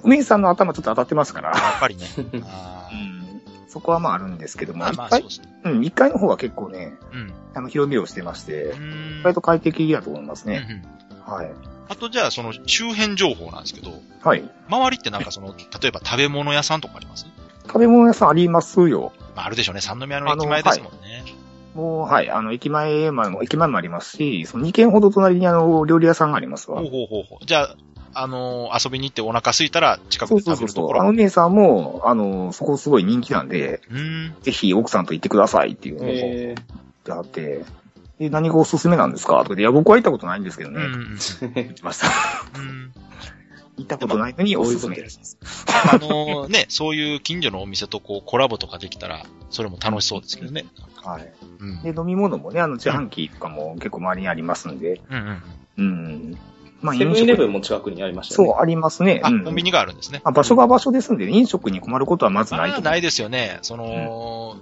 [0.05, 2.07] 上井さんの頭ちょっと当たってますから、やっぱりね。
[2.47, 3.21] あーうん
[3.69, 5.29] そこはまああるんですけども、まあまあ、1階ね。
[5.65, 7.33] うん、1階の方は結構ね、うん。
[7.55, 8.75] あの、広々をしてまして
[9.21, 10.83] 意外と快適だと思いますうんうね。
[11.27, 11.51] んはい。
[11.91, 13.91] あと、じゃあ、その、周辺情報なんですけど、
[14.23, 14.49] はい。
[14.69, 17.27] 周りってなんかその、例えば食べ物屋さんとかあります？
[17.67, 19.13] 食べ物屋さんありますよ。
[19.35, 19.81] まあ、あるでしょうね。
[19.81, 21.25] 三宮の駅前ですもんね。
[21.75, 22.31] もう、はい。
[22.31, 26.91] あの、駅前も、駅前もありますし、その2軒ほど隣にあの、料理屋さんがありますわほう。
[26.91, 27.45] ほうほうほう。
[27.45, 27.77] じゃあ、
[28.13, 30.75] あのー遊びに行ってお腹空いたら近くそうでそうそうそう。
[30.75, 31.03] 食べるところ。
[31.03, 34.35] あの姉さんも、あの、そこすごい人気なんで、うーん。
[34.43, 36.55] ぜひ奥さんと行ってくださいっていうのを言っえ
[37.05, 37.65] てあって、
[38.21, 39.39] で、何がおすすめなんですか？
[39.39, 40.85] とか言っていや、僕は行ったことないんですけどね。
[40.85, 41.55] うんうんうん。
[41.55, 42.07] 言ってました。
[42.57, 42.93] うん
[43.77, 45.39] 行ったことないのにおすすめです。
[45.91, 50.67] あのね、そういう近所のお店とこうコラボとかできたら、それも楽しそうですけどね。
[50.97, 51.33] はい。
[51.61, 51.83] うん。
[51.83, 55.43] で、飲み物もね、あの、自販機とかも結構周りにありますんで、うんうん。
[55.79, 56.39] うん。
[56.83, 58.53] まあ、セブンイレブンンも近くにありましたよね。
[58.55, 59.23] そう、ありますね。
[59.25, 60.21] あ、うんコンビニがあるんですね。
[60.25, 63.61] まあ場所が場所ですんで、飲食に困ることはまずないないですよね。
[63.63, 64.59] その、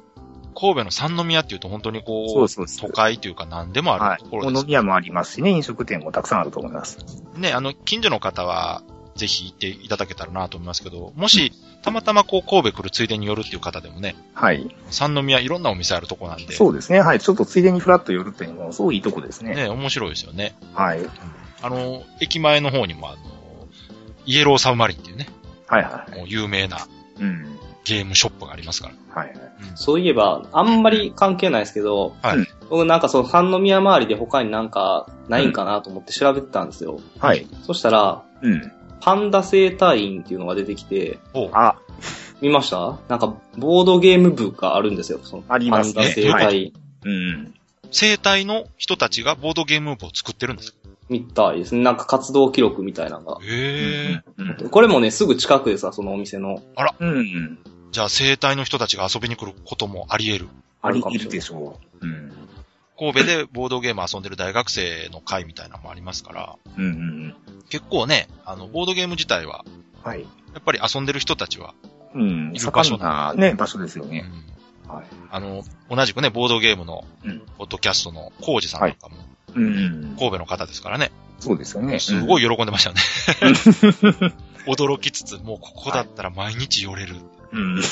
[0.59, 4.31] 神戸の三宮っていうと本当にこう、そうそう都会というか何でもあはいると。
[4.31, 6.99] ころですお飲み屋もありますしね、飲食店もたくさんあると思います。
[7.37, 8.83] ね、あの、近所の方は、
[9.15, 14.75] ぜひ行っていただけたらなと思いますけど、もし、たまたまこう、神戸来るついでに寄るっていう方でもね、はい。
[14.91, 17.01] 三宮いろんなお店あるとこなんで、そうですね。
[17.01, 17.21] はい。
[17.21, 19.55] ちょっとついでにフラッと寄るっていうのも、すごいいいとこですね。
[19.55, 20.55] ね、面白いですよね。
[20.75, 21.01] はい。
[21.63, 23.19] あの、駅前の方にもあの、
[24.27, 25.29] イエローサブマリンっていうね、
[25.67, 26.81] はいはもう有名ない
[27.21, 27.58] うん。
[27.89, 29.23] ゲームショップがありますから。
[29.23, 29.35] はい。
[29.75, 37.01] そういえば、あんまり関係ないですけど、はいうん僕なんかその三宮周りで他になんかないんかなと思って調べてたんですよ。
[37.19, 37.47] はい。
[37.63, 38.73] そしたら、うん。
[39.01, 41.19] パンダ生態院っていうのが出てきて、
[41.55, 41.79] あ、
[42.43, 42.99] 見ました？
[43.09, 45.19] なんか、ボードゲーム部があるんですよ。
[45.23, 46.73] そのありますねパンダ生態院。
[47.07, 47.55] うん。
[47.91, 50.79] 生態の人たちがボードゲーム部を作ってるんですか？
[51.09, 51.83] みたいですね。
[51.83, 53.39] なんか活動記録みたいなのが。
[53.43, 54.23] へえ。
[54.37, 54.69] うん。
[54.69, 56.61] これもね、すぐ近くでさ、そのお店の。
[57.01, 57.59] うん。
[57.91, 60.49] じゃあ生態の人たちが遊びに来ることもあり得る。
[60.83, 62.07] ありかもしれないいるでしょう。
[62.07, 62.33] うん。
[62.99, 67.35] 神戸でボードゲーム遊んでる大学生の会みたいなのもありますから、うんうん
[67.71, 69.63] 結構ね、あの、ボードゲーム自体は、
[70.03, 70.23] はい。
[70.23, 70.27] や
[70.59, 71.75] っぱり遊んでる人たちは、
[72.15, 72.53] うん。
[72.55, 74.25] いる場所なね、場所ですよね。
[74.27, 75.07] うんはい。
[75.31, 79.17] あの、同じくね、ボードゲームの、うんポッドキャストのコウジさんなんかも、
[79.55, 80.17] うん。
[80.19, 81.99] 神戸の方ですからね、そうですよね。
[82.01, 82.45] すごい。
[82.45, 84.35] い喜んでましたよね。
[84.67, 87.17] 驚きつつ、もうここだったら毎日寄れる
[87.53, 87.79] うん。
[87.79, 87.83] いい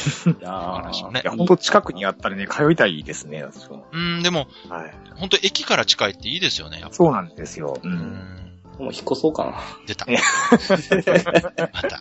[0.41, 1.31] やー話をねや、。
[1.33, 3.81] 本当近くにあったらね、通いたいですね、私は。
[3.93, 4.95] うん、でも、はい。
[5.15, 6.95] 本当駅から近いっていいですよね、やっぱ。
[6.97, 7.79] そうなんですよ。
[7.83, 7.87] う。
[7.89, 8.53] うんん。
[8.79, 9.55] もう引っ越そうかな。
[9.87, 10.05] 出た。
[10.09, 10.19] え
[11.73, 12.01] また。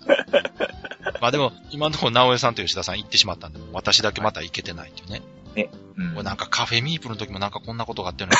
[1.21, 5.21] まあでも、今のところ、直江さんと吉田さん行ってしまったんで、私だけまた行けてないっていうね。
[5.97, 8.35] うんなんかカフェミープルの時もなんかこんなことがあったよね。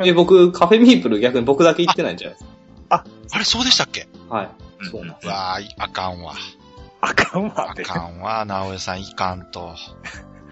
[0.06, 2.50] え、僕、カフェミープル逆に僕だけ行ってないんじゃないです
[2.88, 3.04] あ
[3.38, 4.06] れ、そうでしたっけ？
[4.30, 4.34] か。
[4.36, 4.48] はい。
[4.80, 6.34] うんそうなんですうわー、あかんわ。
[7.02, 7.82] あかんわあって。
[7.82, 9.74] かんわ、直江さんいかんと。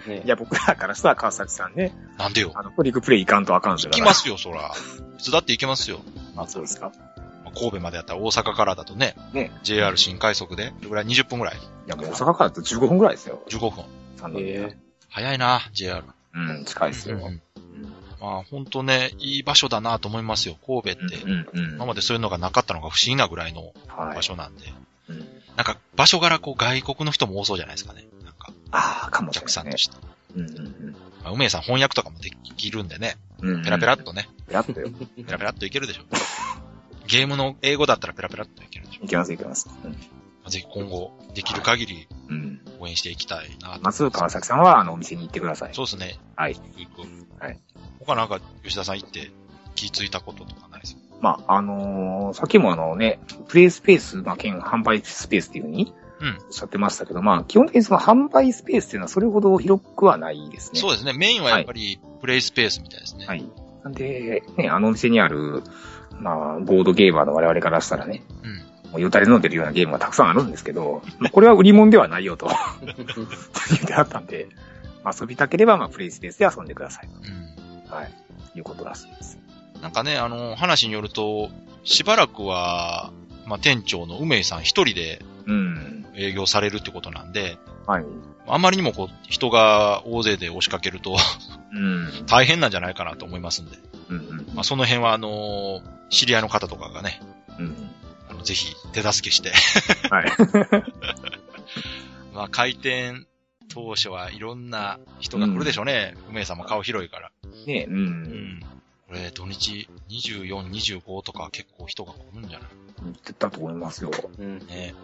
[0.07, 2.53] ねいや、僕らからしたら川崎さんね、なんでよ。
[2.55, 3.91] あの、トリックプレイいかんとあかんすよ。。
[3.93, 4.73] 行きますすよ、そら。
[5.19, 6.01] いつだって行けますよ。
[6.37, 6.93] あ、そうですか。
[7.45, 13.41] まあ神戸までやったら大阪からだとね、ね JR 新快速で、どれぐらい？20分ぐらいいや、もう大阪からだと15分くらいですよ。
[13.49, 13.85] ?15 分。
[14.17, 14.77] 三宮え
[15.09, 16.03] 早いな、JR。
[16.35, 17.17] うん、近いですよ。
[17.17, 17.43] うん
[18.21, 21.17] まあ、ほんとね、いい場所だなと思いますよ、神戸って。
[21.25, 21.75] うん、うん。
[21.77, 24.23] 今までそういうのがなかったのが不思議なぐらいのはい場。
[24.23, 24.67] 所なんで。
[25.61, 28.07] うんなんか、場所柄こう外国の人も多そうじゃないですかね。
[28.25, 29.77] なんか、ああ、かおもしれないね客さんと。
[29.77, 29.97] して。
[30.37, 33.55] うん、うん、まあ、梅さん翻訳とかもできるんでね、うん。
[33.57, 33.99] うんペラペラっ。
[33.99, 34.89] とね、ペラッとよ。
[35.17, 36.03] ペラペラっといけるでしょ。
[37.07, 39.05] ゲームの英語だったらペラペラっといけるでしょ。
[39.05, 39.69] いけます、いけます。
[39.85, 39.97] うんま
[40.47, 42.61] あぜひ今後、できる限りうん。
[42.79, 43.83] 応援していきたいなと。
[43.83, 45.75] まず、川崎さんは、あの、お店に行ってください。
[45.75, 46.19] そうですね。
[46.35, 46.55] はい。
[46.55, 47.43] 行く。
[47.43, 47.61] はい。
[47.99, 49.31] 他なんか、吉田さん行って
[49.75, 51.01] 気づいたこととかないですか？
[51.21, 60.81] まあ、あのーさっきもあのね、プレイスペース、まあ、兼販売スペースっていうふうに、うんおっしゃってましたけど、まあ、基本的にその販売スペースっていうのはそれほど広くはないですね。
[60.81, 61.15] そうですね。
[61.15, 63.27] メインはやっぱりプレイスペースみたいですね。
[63.27, 63.45] はい。
[63.83, 65.63] なんで、ね、あのお店にある、
[66.21, 68.91] まあ、ボードゲーマーの我々からしたらね、うん。
[68.93, 72.51] もうよたれ飲んでるようなゲームがたくさんあるんですけど、まあ、これは売り物ではないよと
[73.69, 74.49] 言ってあったんで、
[75.03, 77.09] まあ、遊びたければ、まあ、プレイスペースで遊んでください。
[77.09, 77.91] うん。
[77.91, 78.13] はい。
[78.57, 79.39] いうことらしいです。
[79.83, 81.51] なんかね、あの、話によると、
[81.85, 83.13] しばらくは、
[83.47, 86.07] まあ、店長の梅井さん一人でうん。
[86.15, 88.05] 営業されるってことなんで、はい。
[88.47, 91.17] あんまりにもこう、人が大勢で押しかけると
[91.73, 92.27] うん。
[92.27, 94.17] 大変なんじゃないかなと思いますんで、うん。
[94.17, 94.47] うん。
[94.55, 97.21] まあ、その辺はあの知り合いの方とかがね、
[97.59, 97.91] うん。
[98.29, 99.53] あのぜひ手助けして、
[100.11, 100.33] はい。
[102.35, 103.27] まあ、開店
[103.73, 106.17] 当初はいろんな人が来るでしょうね。
[106.29, 107.31] 梅井さんも顔広いから。
[107.67, 107.93] ねう。
[107.93, 108.61] うんん。
[109.11, 112.69] これ、土日24、25とか結構人が来るんじゃない？
[113.03, 114.11] 言ってたと思いますよ。
[114.39, 114.59] うん。
[114.69, 114.95] ね。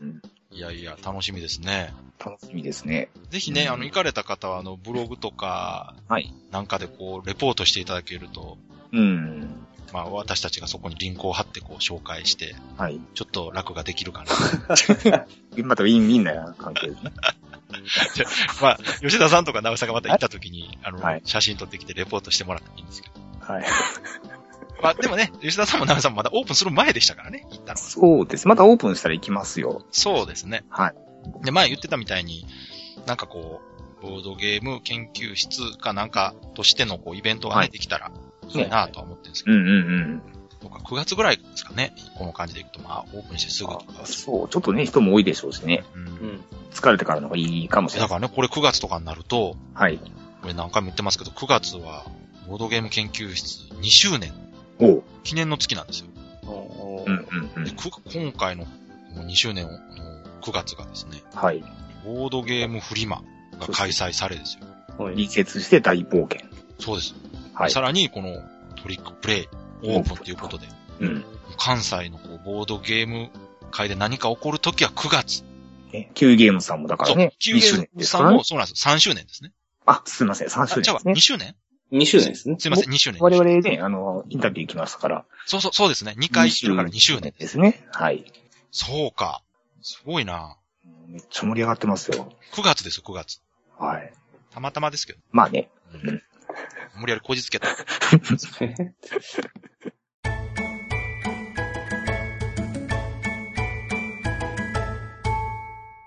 [0.00, 0.20] うん。
[0.50, 1.94] いやいや、楽しみですね。
[2.22, 3.08] 楽しみですね。
[3.30, 6.30] ぜひね、うんあの、行かれた方は、あの、ブログとか、はい。
[6.50, 8.58] なんかでこう、レポートしていただけると、
[8.92, 9.64] うん。
[9.94, 13.00] まあ、私たちがそこにリンクを貼ってこう、紹介して、はい。
[13.14, 14.32] ちょっと楽ができるかな。
[15.64, 17.12] またウィンウィンな関係ですね。
[18.60, 23.14] まあ、吉田さんとか直江さんがまた行った時に、あの、はい写真撮ってきてレポートしてもらってもいいんですけど。
[23.46, 23.64] はい。
[24.82, 27.76] まあ、でもね、吉田さんも直江さんもまだオープンする前でしたからね、行ったのは。
[27.76, 28.48] そうです。
[28.48, 29.84] またオープンしたら行きますよ。
[29.90, 30.64] そうですね。
[30.68, 30.94] はい。
[31.44, 32.46] で、前言ってたみたいに、
[33.06, 33.60] なんかこ
[34.00, 38.10] う、ボードゲーム研究室かなんかとしてのこうイベントがね、はいできたら、
[38.48, 40.22] いいなとは思ってるんですけど、うんうんうん。
[40.60, 44.06] とか9月ぐらいですかね、この感じでいくと、まあ、オープンしてすぐとか。
[44.06, 45.84] そう、ちょっとね、人も多いでしょうしね。
[45.94, 46.02] うん。
[46.02, 46.44] うん。
[46.72, 48.08] 疲れてからの方がいいかもしれない。
[48.08, 49.98] だからね、これ9月とかになると、はい。
[50.42, 52.04] これ何回も言ってますけど、9月は、
[52.48, 54.32] ボードゲーム研究室2周年。
[55.22, 56.06] 記念の月なんですよ。
[56.46, 58.70] おーうんうんうで、今回のこ
[59.16, 59.72] の2周年の
[60.42, 61.64] 9月がですね、はい。
[62.04, 63.22] ボードゲームフリマ
[63.58, 64.66] が開催されですよ。
[64.98, 66.46] はい離結して大冒険。
[66.78, 67.14] そうです。
[67.54, 67.70] はい。
[67.70, 68.42] さらに、この
[68.82, 69.48] トリックプレイ、
[69.82, 70.66] オープンということで、
[71.00, 71.24] うん。
[71.56, 73.30] 関西のこうボードゲーム
[73.70, 75.44] 界で何か起こるときは9月。
[75.92, 78.44] ね、キューゲームさんもだからね、2周キューゲームさんも。
[78.44, 78.86] そうなんです。
[78.86, 79.52] 3周年ですね。
[79.86, 81.38] あ、すいません、3あじゃあ、周年ですね2。
[81.38, 81.54] 周年？
[81.92, 82.56] 2周年ですね。
[82.58, 83.20] すいません、2周年。
[83.20, 85.24] 我々ね、あの、インタビュー行きましたから。
[85.46, 86.14] そうそう、そうですね。
[86.18, 87.34] 2回してるから2周年。
[87.38, 87.86] ですね。
[87.92, 88.24] はい。
[88.70, 89.42] そうか。
[89.82, 90.56] すごいな
[91.06, 92.32] めっちゃ盛り上がってますよ。
[92.54, 93.40] 9月ですよ、9月。
[93.78, 94.12] はい。
[94.50, 95.18] たまたまですけど。
[95.30, 95.68] まあね。
[95.92, 96.22] うん
[96.96, 97.66] 無理やりこじつけた。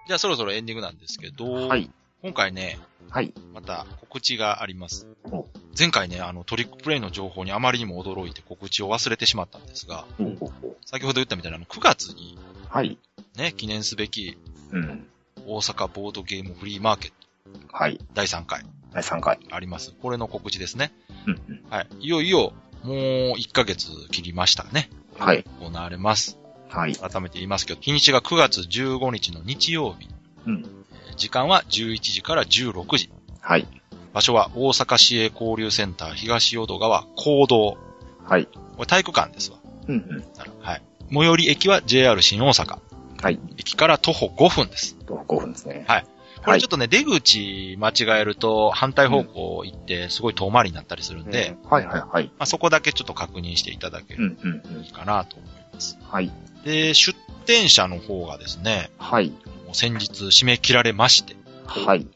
[0.08, 1.92] じゃあそろそろエンディングなんですけど、はい。
[2.24, 3.34] 今回ね、はい。
[3.54, 5.46] また告知がありますお。
[5.78, 12.38] 前回ね、あのトリックプレイの情報にあまりにも驚いて告知を忘れてしまったんですが、ほうほうほう先ほど言ったみたいなあの9月に
[12.70, 12.98] はい。
[13.36, 14.38] ね、記念すべき
[14.72, 15.08] うん。
[15.46, 18.00] 大阪ボードゲームフリーマーケットはい。
[18.14, 19.40] 第3回第3回。
[19.52, 19.94] あります。
[20.02, 20.92] これの告知ですね。
[21.28, 21.64] うんうん。
[21.70, 21.88] はい。
[22.00, 22.54] いよいよ、
[22.84, 22.96] もう
[23.38, 24.90] 1ヶ月切りましたね。
[25.18, 25.46] はい。
[25.62, 26.38] 行われます。
[26.70, 26.96] はい。
[26.96, 30.10] 改めて言いますけど、日にちが9月15日の日曜日。
[30.46, 30.77] うん。
[31.18, 33.10] えー時間は11時から16時。
[33.42, 33.68] はい。
[34.14, 37.78] 場所は大阪市営交流センター東淀川行動。
[38.24, 38.46] はい。
[38.46, 39.58] これ体育館ですわ。
[39.88, 40.24] うんうん。
[40.62, 40.82] はい。
[41.12, 42.80] 最寄り駅は JR 新大阪。
[43.22, 43.40] はい。
[43.58, 44.96] 駅から徒歩5分です。
[45.06, 45.86] と5分ですね。
[45.88, 46.06] はい
[46.46, 52.26] これちょっとね、出口間違えると反対方向行ってすごい遠回りになったりするんで、はいはいはい。
[52.28, 54.62] まあ、そこだけちょっと確認していただけるうんうんうん。
[54.62, 55.98] といいかなと思います。
[56.04, 56.32] はい。
[56.64, 59.34] で、出店者の方がですね、はい。
[59.68, 61.36] もう先日締め切られまして、
[61.68, 62.08] はい。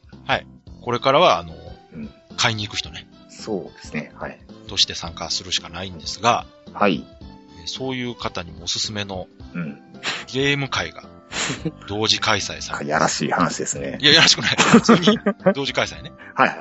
[0.82, 1.54] これからは、あの、
[1.94, 4.12] うん買いに行く人ね、そうですね。
[4.16, 4.40] はい。
[4.68, 7.06] として参加するしかないんですが、はい。
[7.60, 9.80] えーそういう方にもおすすめのうん。
[10.28, 11.04] ゲーム会が
[11.88, 14.06] 同時開催されやらしい話ですねい。
[14.06, 14.56] や、やらしくない。
[14.58, 15.20] 普通に
[15.54, 16.58] 同時開催ね、はいはい。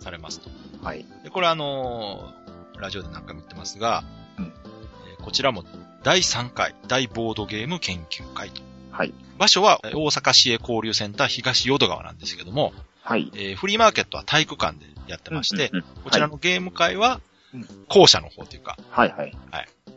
[0.00, 0.48] されますと。
[0.82, 1.04] はい。
[1.22, 4.02] で、これあのーラジオで何回も言ってますが、
[4.38, 5.64] うんえーこちらも
[6.02, 8.62] 第3回大ボードゲーム研究会と。
[8.92, 9.14] はい。
[9.38, 13.30] 場所はえー大阪市営交流センター東淀川なんですけども、はい。
[13.34, 17.20] えーフリーマーケットは体育館でやってまして、うんうんこちらのゲーム会は
[17.54, 19.36] うん、校舎の方というか、はいはい。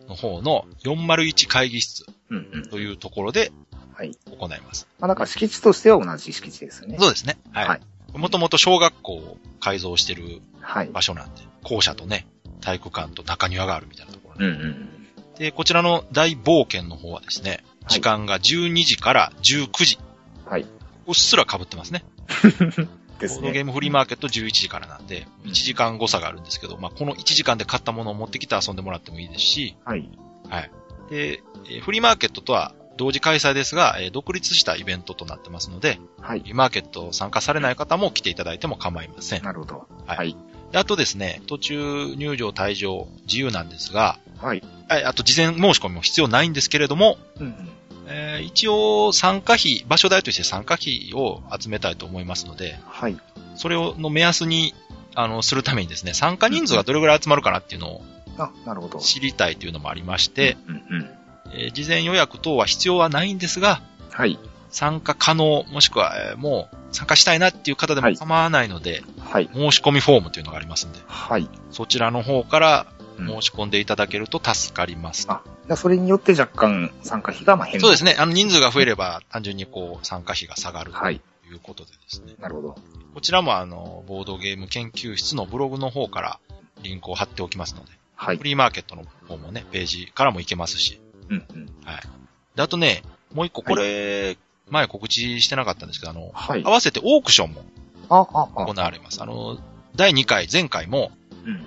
[0.09, 2.69] の方の401会議室うんうん。
[2.69, 3.51] というところで
[3.93, 4.11] はい。
[4.29, 4.87] 行います。
[4.99, 6.97] まあ、だから敷地としては同じ敷地ですね。
[6.99, 7.37] そうですね。
[7.53, 7.81] ははい
[8.13, 8.17] い。
[8.17, 10.89] もともと小学校を改造してるはい。
[10.89, 12.27] 場所なんで、校舎とね、
[12.61, 14.89] 体育館と中庭があるみたいなところでうんうん。
[15.37, 19.99] で、こちらの大冒険の方はですね、はい時間が12時から19時。
[20.45, 20.65] はい。
[21.07, 22.03] うっすら被ってますね。
[23.19, 23.41] ですね。
[23.41, 30.09] ボードゲームフリーマーケット11時からなんで、うん1時間誤差があるんですけど、まあ、この1時間で買ったものを持ってきて遊んでもらってもいいですし、はい。
[30.49, 30.71] はい。
[31.09, 36.45] で、えーフリーマーケットとは同時開催ですが、えー独立したイベントとなってますので、はいフ。
[36.47, 39.43] リーマーケット参加されない方も来ていただいても構いません。
[39.43, 39.87] なるほど。
[40.07, 40.35] はいはい。
[40.71, 44.63] であとですね、途中入場退場自由なんですが、はい。
[44.89, 47.69] はいあと事前申し込みも必要ないんですけれども、うんうん。
[48.07, 53.17] えー一応参加費、場所代として参加費を集めたいと思いますので、はい。
[53.55, 54.73] それをの目安に、
[55.15, 58.03] あの、するためにですね、参加人数がどれぐらい集まるかなっていうのを
[58.37, 58.99] あ、なるほど。
[58.99, 61.09] 知りたいというのもありまして、うんうん。
[61.53, 64.37] えー事前予約等は必要はないんですが、はい。
[64.69, 69.49] 参加可能、もしくは、えーもう参加したいなっていう方ではいも構わないので、はい。
[69.53, 71.49] 申し込みフォームというのがありますんで、はい。
[71.71, 75.27] そちらの方からうん申し込んでいただけると助かります。
[75.29, 78.15] あ、じゃあそれによって若干参加費がまあ変そうですね。
[78.17, 81.21] あの人数が増えれば単純にこう参加費が下がるとはい。
[81.49, 82.33] いうことでですね。
[82.39, 82.75] なるほど。
[83.13, 86.39] こちらもあの、ボードゲーム研究室のブログの方から
[86.81, 88.43] リンクを貼っておきますので、はいフ。
[88.43, 90.99] リーマーケットの方もね、ページからも行けますし。
[91.29, 91.65] うんうん。
[91.65, 91.71] で、
[92.61, 94.37] あとね、もう一個、これ、
[94.69, 96.71] 前告知してなかったんですけど、あの、はい合。
[96.71, 97.63] わせてオークションも
[98.09, 98.65] あ、あ、あ。
[98.65, 99.21] 行われます。
[99.21, 99.59] あの、
[99.95, 101.11] 第2回、前回も、
[101.45, 101.65] うん。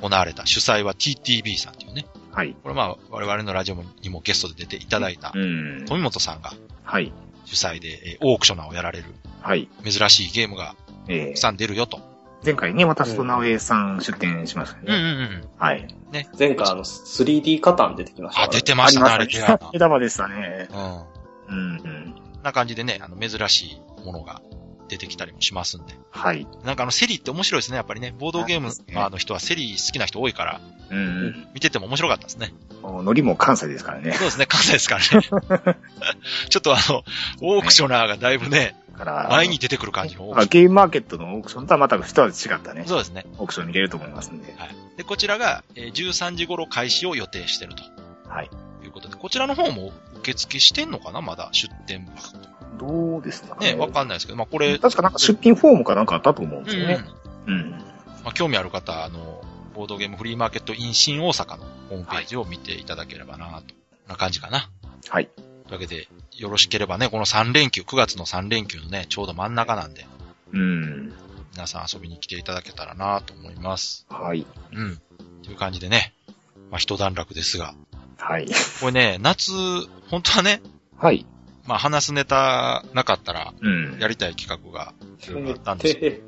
[0.00, 2.06] 行われた主催は TTB さんっていうね。
[2.30, 2.56] はい。
[2.62, 5.84] これまあ、我々のラジオにもゲストで出ていただいたうん。
[5.86, 6.52] 富本さんが
[6.84, 7.12] はい。
[7.44, 9.06] 主催で、えーオークショナーをやられる
[9.40, 9.68] はい。
[9.84, 10.74] 珍しいゲームが
[11.08, 12.00] えーたくさん出るよと。
[12.44, 15.40] 前回ね、私と直江さん出展しましたうんうんね。
[15.42, 15.48] うん。
[15.58, 15.86] はい。
[16.38, 18.48] 前回あの、3D カタン出てきましたね。
[18.52, 19.28] 出てましたね、あれ。
[19.72, 20.68] 枝葉でしたね。
[20.70, 20.78] うん。
[21.48, 22.14] うんうん。
[22.42, 24.42] な感じでね、あの、珍しいものが
[24.92, 25.94] 出てきたりもしますんで。
[26.10, 26.46] はい。
[26.64, 28.14] なんかあの、セリって面白いですね、やっぱりね。
[28.18, 28.70] ボードゲーム
[29.10, 31.00] の人はセリ好きな人多いから、うんう
[31.30, 31.46] ん。
[31.54, 32.52] 見てても面白かったですね。
[32.82, 34.12] ノリも関西ですからね。
[34.12, 35.78] そうですね、関西ですからね。
[36.50, 37.04] ちょっとあの、
[37.40, 38.76] オークショナーがだいぶね、
[39.30, 42.84] 前に出てくる感じのオークシまあゲームマーケットのオークションとはまた一味違ったね。
[42.86, 43.24] そうですね。
[43.38, 44.54] オークション見れると思いますんで。
[44.58, 44.70] はい。
[44.98, 47.82] で、こちらが、えー13時頃開始を予定してると
[48.28, 48.50] はい。
[48.84, 51.20] いうことで、こちらの方も受付してんのかな？
[51.22, 52.04] まだ出店
[52.78, 56.72] どうですかね、わかんないですけど、まあこれ、確かなんか出品フォームかなんかあったと思うんうんうん。
[56.72, 57.04] ですよね。
[57.46, 57.70] うん。
[58.24, 59.42] まあ興味ある方、あの、
[59.74, 63.74] ボードゲームフリーマーケット in 新大阪のホームページを見ていただければな、と。
[64.08, 64.68] な感じかな。
[65.08, 65.26] はい。
[65.26, 70.06] というわけで、よろしければね、この3連休、9月の3連休のね、ちょうど真ん中なんで、
[70.52, 71.12] うん。
[71.52, 74.06] 皆さん遊びに来ていただけたらなと思います。
[74.08, 74.46] はい。
[74.72, 75.00] うん。
[75.42, 76.14] という感じでね、
[76.70, 77.74] まあ一段落ですが、
[78.18, 78.46] はい。
[78.80, 79.52] これね、夏、
[80.08, 80.62] 本当はね、
[80.96, 81.26] はい。
[81.66, 83.98] まあ話すネタなかったら、うん。
[84.00, 86.00] やりたい企画があったんですよ。
[86.00, 86.22] で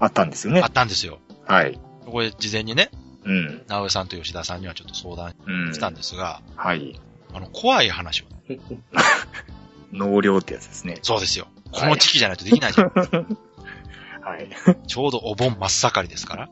[0.00, 0.66] あったんですよねあ。
[0.66, 1.18] ったんですよ。
[1.46, 1.78] はい。
[2.06, 2.90] これ事前にね、
[3.24, 3.62] うん。
[3.68, 5.74] 直江さんと吉田さんにはちょっと相談うん。
[5.74, 7.00] したんですが、はい。
[7.32, 8.24] あの、怖い話を、
[9.92, 10.98] 納涼ってやつですね。
[11.02, 11.46] そうですよ。
[11.72, 12.92] この時期じゃないとできないじゃん。
[14.22, 14.48] はい。
[14.86, 16.48] ちょうどお盆真っ盛りですから。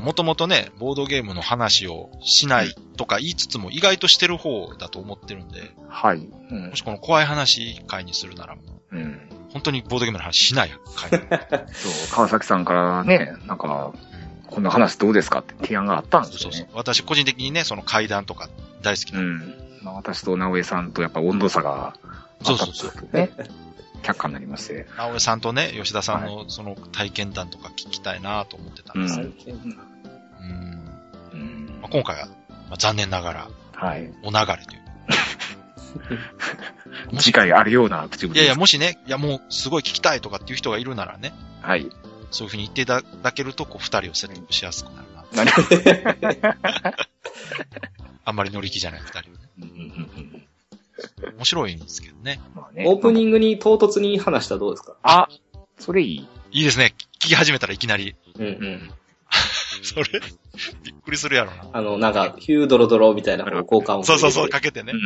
[0.00, 6.18] もともとね、ボードゲームの話をしないとか言いつつも意外としてる方だと思ってるんで、はい。
[6.18, 9.28] うんもしこの怖い話会にするならもう、うん。
[9.52, 11.10] 本当にボードゲームの話しない会。
[11.72, 13.92] そう、川崎さんからね、なんか、
[14.46, 16.56] こんな話どうですかって提案があったんですよね。
[16.56, 16.76] そうそうそう。
[16.76, 18.48] 私個人的にね、その階段とか
[18.82, 19.20] 大好きな。
[19.20, 19.54] うん。
[19.82, 21.94] まあ、私と直江さんとやっぱ温度差が
[22.44, 23.30] あったんですよね。
[24.02, 24.86] 却下になりまして。
[24.96, 29.26] 直江さんとね、吉田さんのその体験談とか聞きたいなと思ってたんですよ。
[29.26, 29.28] う
[30.44, 30.90] ん。
[31.32, 32.34] うんまあ、今回は、ま
[32.72, 34.12] あ、残念ながら、はい。
[34.22, 34.82] お流れという。
[37.20, 38.56] 次回あるような口ぶりいやいや。
[38.56, 41.32] もしね、いやもうすごい聞きたいとかっていう人がいるならね、
[41.62, 41.88] はい。
[42.30, 45.24] そういうふうに言っていただけると、こう、二人をセットしやすくなるな。
[48.24, 50.45] あんまり乗り気じゃない二人をね。
[51.36, 52.40] 面白いんですけどね。
[52.54, 54.96] まあねオープニングに唐突に話したらどうですか？
[55.02, 55.28] あ、
[55.78, 56.28] それいい。
[56.52, 56.94] いいですね。
[57.18, 58.14] 聞き始めたらいきなり。
[58.38, 58.90] うんうん。
[59.82, 60.04] それ、
[60.84, 61.68] びっくりするやろな。
[61.72, 64.04] あの、なんか、ヒュードロドロみたいなこう交換を。
[64.04, 64.96] そうそうそう、かけてねう。
[64.96, 65.00] ん。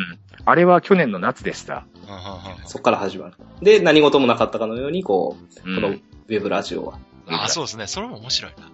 [0.45, 1.85] あれは去年の夏でした。
[2.07, 3.33] うんうんうんそっから始まる。
[3.61, 6.99] で、何事もなかったかのように、こう、うんこのウェブラジオは。
[7.27, 7.87] あ、そうですね。
[7.87, 8.69] それも面白いな。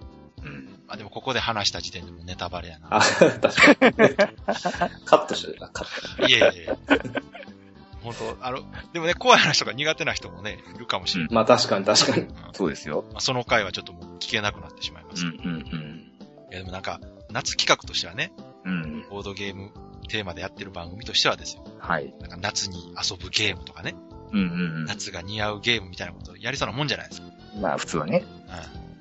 [0.87, 0.93] うん。
[0.93, 2.87] あ、でもここで話した時点でもうネタバレやな。
[2.91, 4.15] あ、確かに。
[5.05, 6.27] カットしてるな、カット。
[6.27, 6.77] いえいえいえ。
[8.03, 8.59] 本当あの、
[8.93, 11.33] でもね、怖い話とか苦手な人もね、いるかもしれない。
[11.33, 12.23] まあ確かに確かに。
[12.23, 13.03] うんそうですよ。
[13.11, 15.25] まあ、その回はちょっともう聞けなくなってしまいます。
[15.25, 16.11] うんいうん
[16.51, 18.31] やでもなんか、夏企画としてはね、
[18.65, 18.83] うん。
[18.83, 19.05] うん。
[19.09, 19.71] ボードゲーム
[20.07, 21.63] テーマでやってる番組としてはですよ。
[21.79, 22.13] はい。
[22.21, 23.95] なんか夏に遊ぶゲームとかね、
[24.31, 27.27] うんうん夏が似合うゲームみたいなことをやりそうなもんじゃないですか。
[27.55, 27.61] うん。
[27.61, 28.23] まあ普通はね。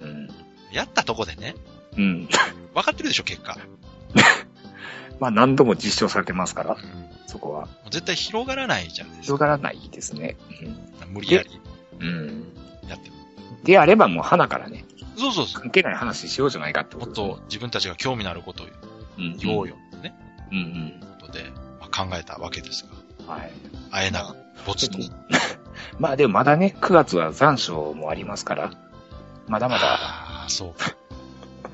[0.01, 0.09] うん。
[0.09, 0.29] うん。
[0.73, 1.55] やったとこでね、
[1.97, 2.29] うん。
[2.75, 3.57] 分かってるでしょ、結果。
[5.21, 7.01] まあ何度も実証されてますからう、ん。
[7.01, 7.69] もそこは。
[7.87, 9.47] う絶対広がらないじゃないです広か。
[9.47, 10.37] がらないですね。
[11.09, 11.61] 無理やり
[12.01, 12.09] うん。
[12.09, 12.89] うん。
[12.89, 13.17] やっても。
[13.65, 14.85] であればもう花からね、
[15.17, 15.63] そうそうそう。
[15.63, 18.67] 関係ない話しようじゃないかってこもっと自分たちが興味のあることを
[19.19, 20.15] うん言おうよね、
[20.53, 21.01] うんうん。
[21.21, 21.45] ことで、
[21.81, 22.87] まあ、考えたわけです
[23.27, 23.51] が、はい。
[23.91, 24.99] あえなく、ぼつと。
[25.99, 28.71] まあでもまだね、9月は残暑もありますから、
[29.49, 30.95] まだまだ、ああ、そうか。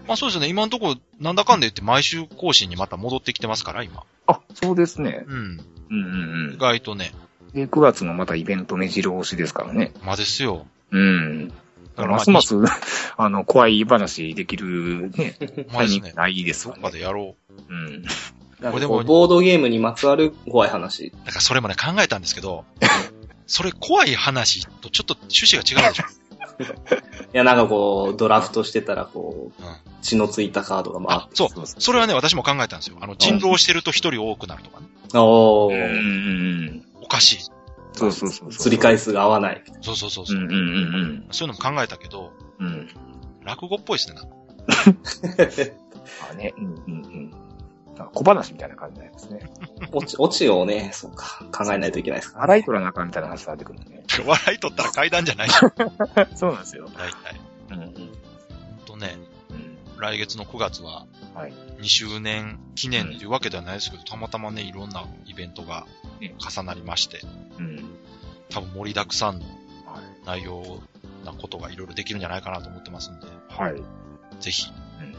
[0.06, 0.48] まあそうですよね。
[0.48, 4.04] 今のところ、なんだかんだ言って毎週更新にまた戻ってきてますから、今。
[4.26, 5.24] あ、そうですね。
[5.26, 5.60] うん。
[5.90, 7.12] うんうん意外とね、
[7.54, 7.60] うん。
[7.60, 9.92] で、9月のまたイベント目白押しですからね。
[10.02, 10.66] まあですよ。
[10.90, 11.48] うん。
[11.48, 11.54] だ
[11.96, 12.56] からますます、
[13.16, 15.36] あの、怖い話できるね。
[15.70, 16.96] タイミングないですわねどっか。
[16.96, 17.62] でやろう。
[17.68, 18.04] うん。
[18.70, 21.10] これでもボードゲームにまつわる怖い話。
[21.10, 22.64] だからそれもね、考えたんですけど、
[23.46, 26.04] それ怖い話とちょっと趣旨が違うでしょ。
[26.58, 31.48] いや、なんかこう、ドラフトしてたら、こううん、血のついたカードが回っ、あそう。
[31.66, 32.96] それはね、私も考えたんですよ。
[33.00, 34.86] あの、人狼してると一人多くなるとかね。
[35.14, 36.86] おー、うん。
[37.02, 37.38] おかしい。
[37.94, 38.50] そうそうそう。
[38.50, 39.62] 釣り回数が合わない。
[39.80, 42.66] そうそうそうそうう、んうんうんそういうのも考えたけど、うん。
[42.66, 42.88] うん。
[43.44, 44.16] 落語っぽいですね。
[46.30, 47.30] あね、うんうんうん。
[47.96, 49.50] なんか小話みたいな感じになりますね。
[49.92, 52.44] 落ち、落ちをね、そうか、考えないといけないですから。
[52.44, 53.91] 洗い取らなあかんみたいな話が出てくるね。
[54.26, 55.54] 笑い取ったら階段じゃないし。
[56.36, 56.88] そうなんですよ。
[56.96, 57.40] 大体。
[57.70, 57.94] うんうん。
[58.86, 59.16] とね、
[59.50, 59.78] うん。
[59.98, 61.52] 来月の9月は、はい。
[61.80, 65.86] 2周年記念というわけではないですけど、たまたまね、いろんなイベントが
[66.20, 67.20] ね重なりまして、
[67.58, 67.90] うん。
[68.50, 70.40] 多分盛りだくさんのはい。
[70.40, 70.80] 内容
[71.24, 73.74] なことがいろいろできるんじゃないかなと思ってますんで、はい。
[74.40, 74.70] ぜひ
[75.00, 75.16] うん、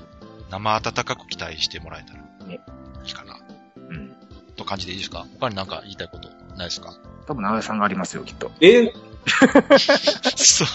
[0.50, 2.60] 生温かく期待してもらえたらね
[3.06, 3.40] いいかな、
[3.78, 4.16] うん。
[4.56, 5.26] と感じでいいですか？
[5.40, 6.94] 他になんか言いたいことないですか？
[7.28, 8.52] 多分、長井さんがありますよ、きっと。
[8.62, 8.94] え？
[10.36, 10.66] そ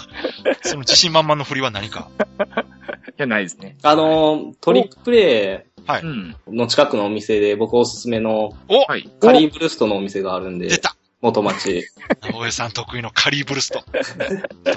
[0.62, 2.08] その自信満々の振りは何か？
[2.18, 3.76] いや、ないですね。
[3.82, 6.02] あのー、トリックプレはい。
[6.02, 6.36] うん。
[6.48, 9.10] イの近くのお店で僕おすすめのお、はい。
[9.20, 11.86] カリーブルストのお店があるんで出、た元町。
[12.22, 13.82] 直江さん得意のカリーブルスト。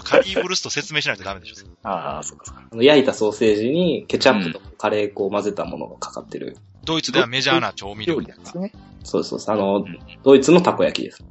[0.03, 1.55] カリーブルスト説明しないとダメでしょ。
[1.83, 2.63] ああ、そうかそうか。
[2.71, 6.57] あの焼いたソーセージにケチャップとカレー粉を混ぜたものがかかってる。
[6.85, 8.83] ドイツではメジャーな調味料料ですか理なんですね。
[9.03, 9.55] そうそうそう。
[9.55, 11.23] あのん、ドイツのたこ焼きです。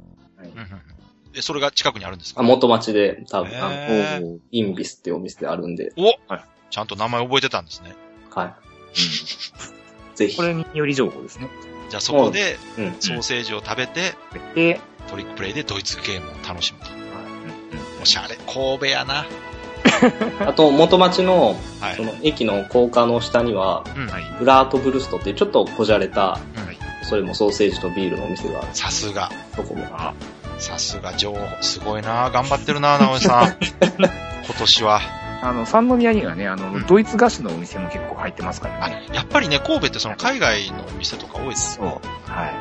[1.31, 2.41] うんうんうんで、それが近くにあるんですか？
[2.41, 6.13] あ元町で多分、へあのインビスっていうお店であるんで、お
[6.69, 7.95] ちゃんと名前覚えてたんですね。
[8.33, 8.53] はい。
[10.17, 10.43] ぜひこ。
[10.43, 11.49] れにより情報ですね。
[11.89, 12.95] じゃあそこでうん。
[12.99, 14.13] ソーセージを食べて、
[14.55, 16.91] で、トリックプレイでドイツゲームを楽しむと。
[16.91, 18.35] うんおしゃれ。
[18.47, 19.25] 神戸やな。
[20.47, 22.03] あと、元町の、はいそ。
[22.03, 24.23] の駅の高架の下には、うんはい。
[24.39, 26.71] ブラートブルストっていうちょっとこじゃれた、うん
[27.03, 29.29] それもソーセージとビールのお店があるさすが。
[29.55, 29.85] とこも。
[30.61, 31.47] あ、さすが情報。
[31.61, 33.57] すごいな頑張ってるな直江さん。
[33.99, 34.09] 今
[34.57, 35.01] 年は。
[35.43, 41.85] あの、三宮にはね、あの、うんドイツ菓子のお店も結構入ってますからあね。、やっぱりね、神戸ってその海外のお店とか多いですそう。
[41.85, 42.01] よ。
[42.27, 42.51] は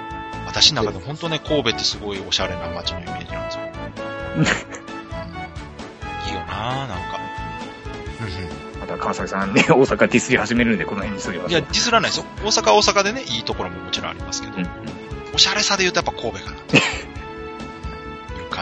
[0.47, 3.65] 私の中で本当ね、神戸ってすごいおしゃれな街のイメージなんですよ。
[4.37, 7.21] うんいいよななんか。
[8.81, 12.25] また川崎さんね、大阪ディスり始めるんで、この辺にしときまいや、ディスらないですよ。
[12.43, 14.69] 大阪は大阪でね、いいところももちろんありますけど、うんうん。
[15.35, 16.57] おしゃれさで言うとやっぱ神戸かな。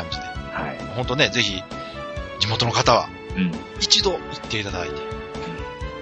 [0.02, 0.24] 感じで。
[0.24, 0.78] はい。
[0.94, 1.62] 本当ね、ぜひ、
[2.40, 3.52] 地元の方は、うん。
[3.80, 4.96] 一度行っていただいて、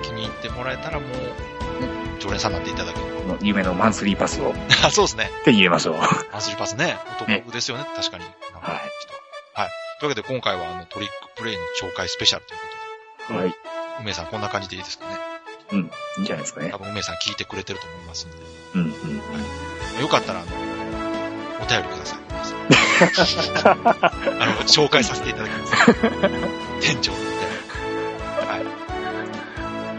[0.03, 1.11] 気に行ってもらえたらもう、
[2.21, 3.07] 常連さんになっていただける。
[3.17, 5.31] この夢のマンスリーパスをあ、 そうですね。
[5.45, 5.95] 手に入れましょう。
[5.97, 6.99] はマンスリーパスね。
[7.17, 8.25] お得ねですよね、確かに。
[8.25, 8.29] い。
[8.29, 8.83] 人は。
[9.55, 9.71] はい。
[10.01, 12.67] というわけで今回はあのトリックプレイの紹介スペシャルというこ
[13.29, 13.55] とで、はい。
[14.01, 15.17] 梅さんこんな感じでいいですかね。
[15.73, 15.79] うん。
[15.79, 15.83] い
[16.19, 16.79] いんじゃないですかね多。
[16.79, 18.37] 分梅さん聞いてくれてると思いますんで。
[18.75, 18.83] うん、
[19.97, 20.01] うん。
[20.01, 20.49] よかったら、あの、
[21.63, 22.26] お便りください。
[23.65, 23.77] あ
[24.47, 25.73] の、紹介させていただきます。
[26.81, 27.37] 店長のお便り。
[28.47, 28.61] はい。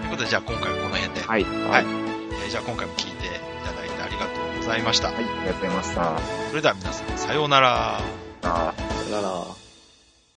[0.02, 1.22] ということで、じゃあ今回はこの辺で。
[1.22, 1.44] はい。
[1.44, 1.86] はい
[2.42, 3.30] えーじゃあ今回も聞いてい
[3.66, 5.08] ただいてありがとうございました。
[5.10, 5.18] はい。
[5.18, 6.18] ありがとうございました。
[6.50, 8.00] それでは皆さん、さようなら。
[8.44, 9.46] あーだから、